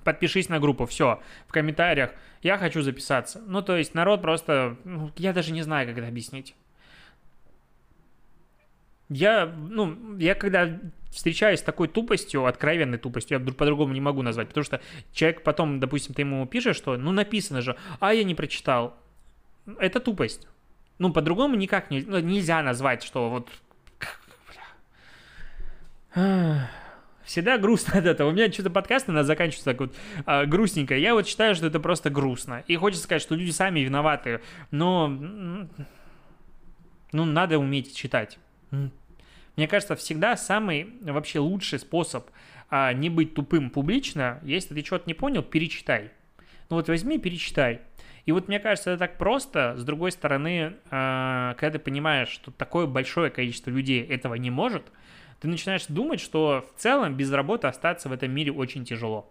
подпишись 0.04 0.48
на 0.48 0.60
группу, 0.60 0.86
все, 0.86 1.20
в 1.48 1.52
комментариях, 1.52 2.10
я 2.42 2.58
хочу 2.58 2.82
записаться. 2.82 3.42
Ну, 3.46 3.62
то 3.62 3.76
есть 3.76 3.94
народ 3.94 4.22
просто, 4.22 4.76
ну, 4.84 5.10
я 5.16 5.32
даже 5.32 5.52
не 5.52 5.62
знаю, 5.62 5.88
как 5.88 5.98
это 5.98 6.06
объяснить. 6.06 6.54
Я, 9.08 9.46
ну, 9.46 10.16
я 10.18 10.34
когда 10.34 10.78
встречаюсь 11.10 11.60
с 11.60 11.62
такой 11.62 11.88
тупостью, 11.88 12.46
откровенной 12.46 12.98
тупостью, 12.98 13.38
я 13.38 13.52
по-другому 13.52 13.92
не 13.92 14.00
могу 14.00 14.22
назвать, 14.22 14.48
потому 14.48 14.64
что 14.64 14.80
человек 15.12 15.42
потом, 15.42 15.80
допустим, 15.80 16.14
ты 16.14 16.22
ему 16.22 16.46
пишешь, 16.46 16.76
что, 16.76 16.96
ну, 16.96 17.12
написано 17.12 17.62
же, 17.62 17.76
а 18.00 18.12
я 18.12 18.24
не 18.24 18.34
прочитал. 18.34 18.96
Это 19.78 20.00
тупость. 20.00 20.46
Ну, 20.98 21.12
по-другому 21.12 21.56
никак 21.56 21.90
не, 21.90 22.02
ну, 22.02 22.18
нельзя 22.20 22.62
назвать, 22.62 23.02
что 23.02 23.30
вот... 23.30 23.48
Всегда 27.24 27.58
грустно 27.58 27.98
от 27.98 28.04
этого. 28.04 28.28
У 28.28 28.32
меня 28.32 28.52
что-то 28.52 28.70
подкаст 28.70 29.08
надо 29.08 29.24
заканчивается 29.24 29.64
так 29.64 29.80
вот 29.80 29.94
а, 30.26 30.44
грустненько. 30.44 30.96
Я 30.96 31.14
вот 31.14 31.26
считаю, 31.26 31.54
что 31.54 31.66
это 31.66 31.80
просто 31.80 32.10
грустно. 32.10 32.62
И 32.66 32.76
хочется 32.76 33.04
сказать, 33.04 33.22
что 33.22 33.34
люди 33.34 33.50
сами 33.50 33.80
виноваты. 33.80 34.40
Но... 34.70 35.08
Ну, 37.12 37.24
надо 37.24 37.58
уметь 37.58 37.94
читать. 37.94 38.38
Мне 39.56 39.68
кажется, 39.68 39.94
всегда 39.94 40.36
самый 40.36 40.94
вообще 41.00 41.38
лучший 41.38 41.78
способ 41.78 42.28
а, 42.68 42.92
не 42.92 43.08
быть 43.08 43.34
тупым 43.34 43.70
публично, 43.70 44.40
если 44.42 44.74
ты 44.74 44.84
что-то 44.84 45.04
не 45.06 45.14
понял, 45.14 45.42
перечитай. 45.42 46.10
Ну 46.70 46.76
вот 46.76 46.88
возьми, 46.88 47.18
перечитай. 47.18 47.82
И 48.26 48.32
вот 48.32 48.48
мне 48.48 48.58
кажется, 48.58 48.90
это 48.90 49.00
так 49.00 49.18
просто. 49.18 49.74
С 49.76 49.84
другой 49.84 50.12
стороны, 50.12 50.74
а, 50.90 51.54
когда 51.58 51.78
ты 51.78 51.84
понимаешь, 51.84 52.28
что 52.28 52.50
такое 52.50 52.86
большое 52.86 53.30
количество 53.30 53.70
людей 53.70 54.02
этого 54.02 54.34
не 54.34 54.50
может, 54.50 54.84
ты 55.40 55.48
начинаешь 55.48 55.86
думать, 55.88 56.20
что 56.20 56.64
в 56.74 56.80
целом 56.80 57.14
без 57.14 57.30
работы 57.32 57.66
остаться 57.66 58.08
в 58.08 58.12
этом 58.12 58.30
мире 58.30 58.52
очень 58.52 58.84
тяжело. 58.84 59.30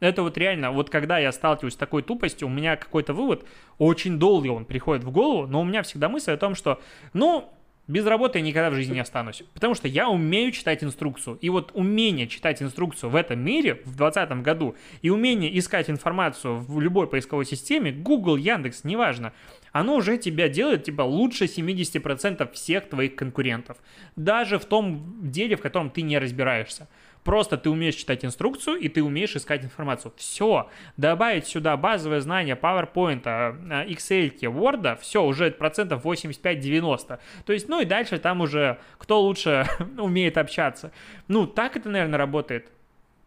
Это 0.00 0.22
вот 0.22 0.36
реально, 0.36 0.70
вот 0.72 0.90
когда 0.90 1.18
я 1.18 1.32
сталкиваюсь 1.32 1.74
с 1.74 1.78
такой 1.78 2.02
тупостью, 2.02 2.48
у 2.48 2.50
меня 2.50 2.76
какой-то 2.76 3.14
вывод, 3.14 3.46
очень 3.78 4.18
долго 4.18 4.48
он 4.48 4.66
приходит 4.66 5.04
в 5.04 5.10
голову, 5.10 5.46
но 5.46 5.62
у 5.62 5.64
меня 5.64 5.82
всегда 5.82 6.10
мысль 6.10 6.32
о 6.32 6.36
том, 6.36 6.54
что, 6.54 6.80
ну, 7.14 7.50
без 7.86 8.06
работы 8.06 8.38
я 8.38 8.44
никогда 8.44 8.70
в 8.70 8.74
жизни 8.74 8.94
не 8.94 9.00
останусь. 9.00 9.42
Потому 9.52 9.74
что 9.74 9.88
я 9.88 10.08
умею 10.08 10.52
читать 10.52 10.82
инструкцию. 10.82 11.36
И 11.36 11.50
вот 11.50 11.70
умение 11.74 12.26
читать 12.26 12.62
инструкцию 12.62 13.10
в 13.10 13.16
этом 13.16 13.40
мире 13.40 13.74
в 13.84 13.96
2020 13.96 14.42
году 14.42 14.74
и 15.02 15.10
умение 15.10 15.56
искать 15.58 15.90
информацию 15.90 16.56
в 16.56 16.80
любой 16.80 17.06
поисковой 17.06 17.44
системе, 17.44 17.92
Google, 17.92 18.36
Яндекс, 18.36 18.84
неважно, 18.84 19.32
оно 19.72 19.96
уже 19.96 20.16
тебя 20.16 20.48
делает 20.48 20.84
типа 20.84 21.02
лучше 21.02 21.44
70% 21.44 22.50
всех 22.52 22.88
твоих 22.88 23.16
конкурентов. 23.16 23.76
Даже 24.16 24.58
в 24.58 24.64
том 24.64 25.30
деле, 25.30 25.56
в 25.56 25.60
котором 25.60 25.90
ты 25.90 26.02
не 26.02 26.18
разбираешься. 26.18 26.88
Просто 27.24 27.56
ты 27.56 27.70
умеешь 27.70 27.94
читать 27.94 28.22
инструкцию, 28.24 28.76
и 28.76 28.88
ты 28.88 29.02
умеешь 29.02 29.34
искать 29.34 29.64
информацию. 29.64 30.12
Все. 30.16 30.68
Добавить 30.98 31.46
сюда 31.46 31.76
базовое 31.78 32.20
знание 32.20 32.54
PowerPoint, 32.54 33.22
а, 33.24 33.86
Excel, 33.86 34.38
Word, 34.40 34.98
все, 35.00 35.24
уже 35.24 35.50
процентов 35.50 36.04
85-90. 36.04 37.18
То 37.46 37.52
есть, 37.52 37.68
ну 37.68 37.80
и 37.80 37.86
дальше 37.86 38.18
там 38.18 38.42
уже 38.42 38.78
кто 38.98 39.22
лучше 39.22 39.66
умеет 39.98 40.36
общаться. 40.36 40.92
Ну, 41.26 41.46
так 41.46 41.76
это, 41.76 41.88
наверное, 41.88 42.18
работает. 42.18 42.70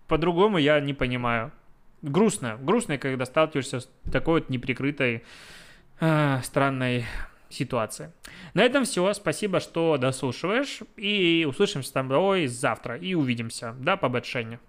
По-другому 0.08 0.60
я 0.60 0.80
не 0.80 0.94
понимаю. 0.94 1.52
Грустно. 2.04 2.58
Грустно, 2.62 3.00
когда 3.00 3.26
сталкиваешься 3.26 3.80
с 3.80 3.90
такой 4.12 4.42
вот 4.42 4.50
неприкрытой 4.50 5.24
э, 6.00 6.40
странной 6.44 7.06
ситуации. 7.50 8.12
На 8.54 8.64
этом 8.64 8.86
все. 8.86 9.14
Спасибо, 9.14 9.60
что 9.60 9.98
дослушиваешь. 9.98 10.80
И 10.96 11.46
услышимся 11.48 11.90
с 11.90 11.92
тобой 11.92 12.48
завтра. 12.48 12.98
И 12.98 13.14
увидимся. 13.14 13.76
Да, 13.80 13.98
по 13.98 14.10
бэтшене. 14.10 14.60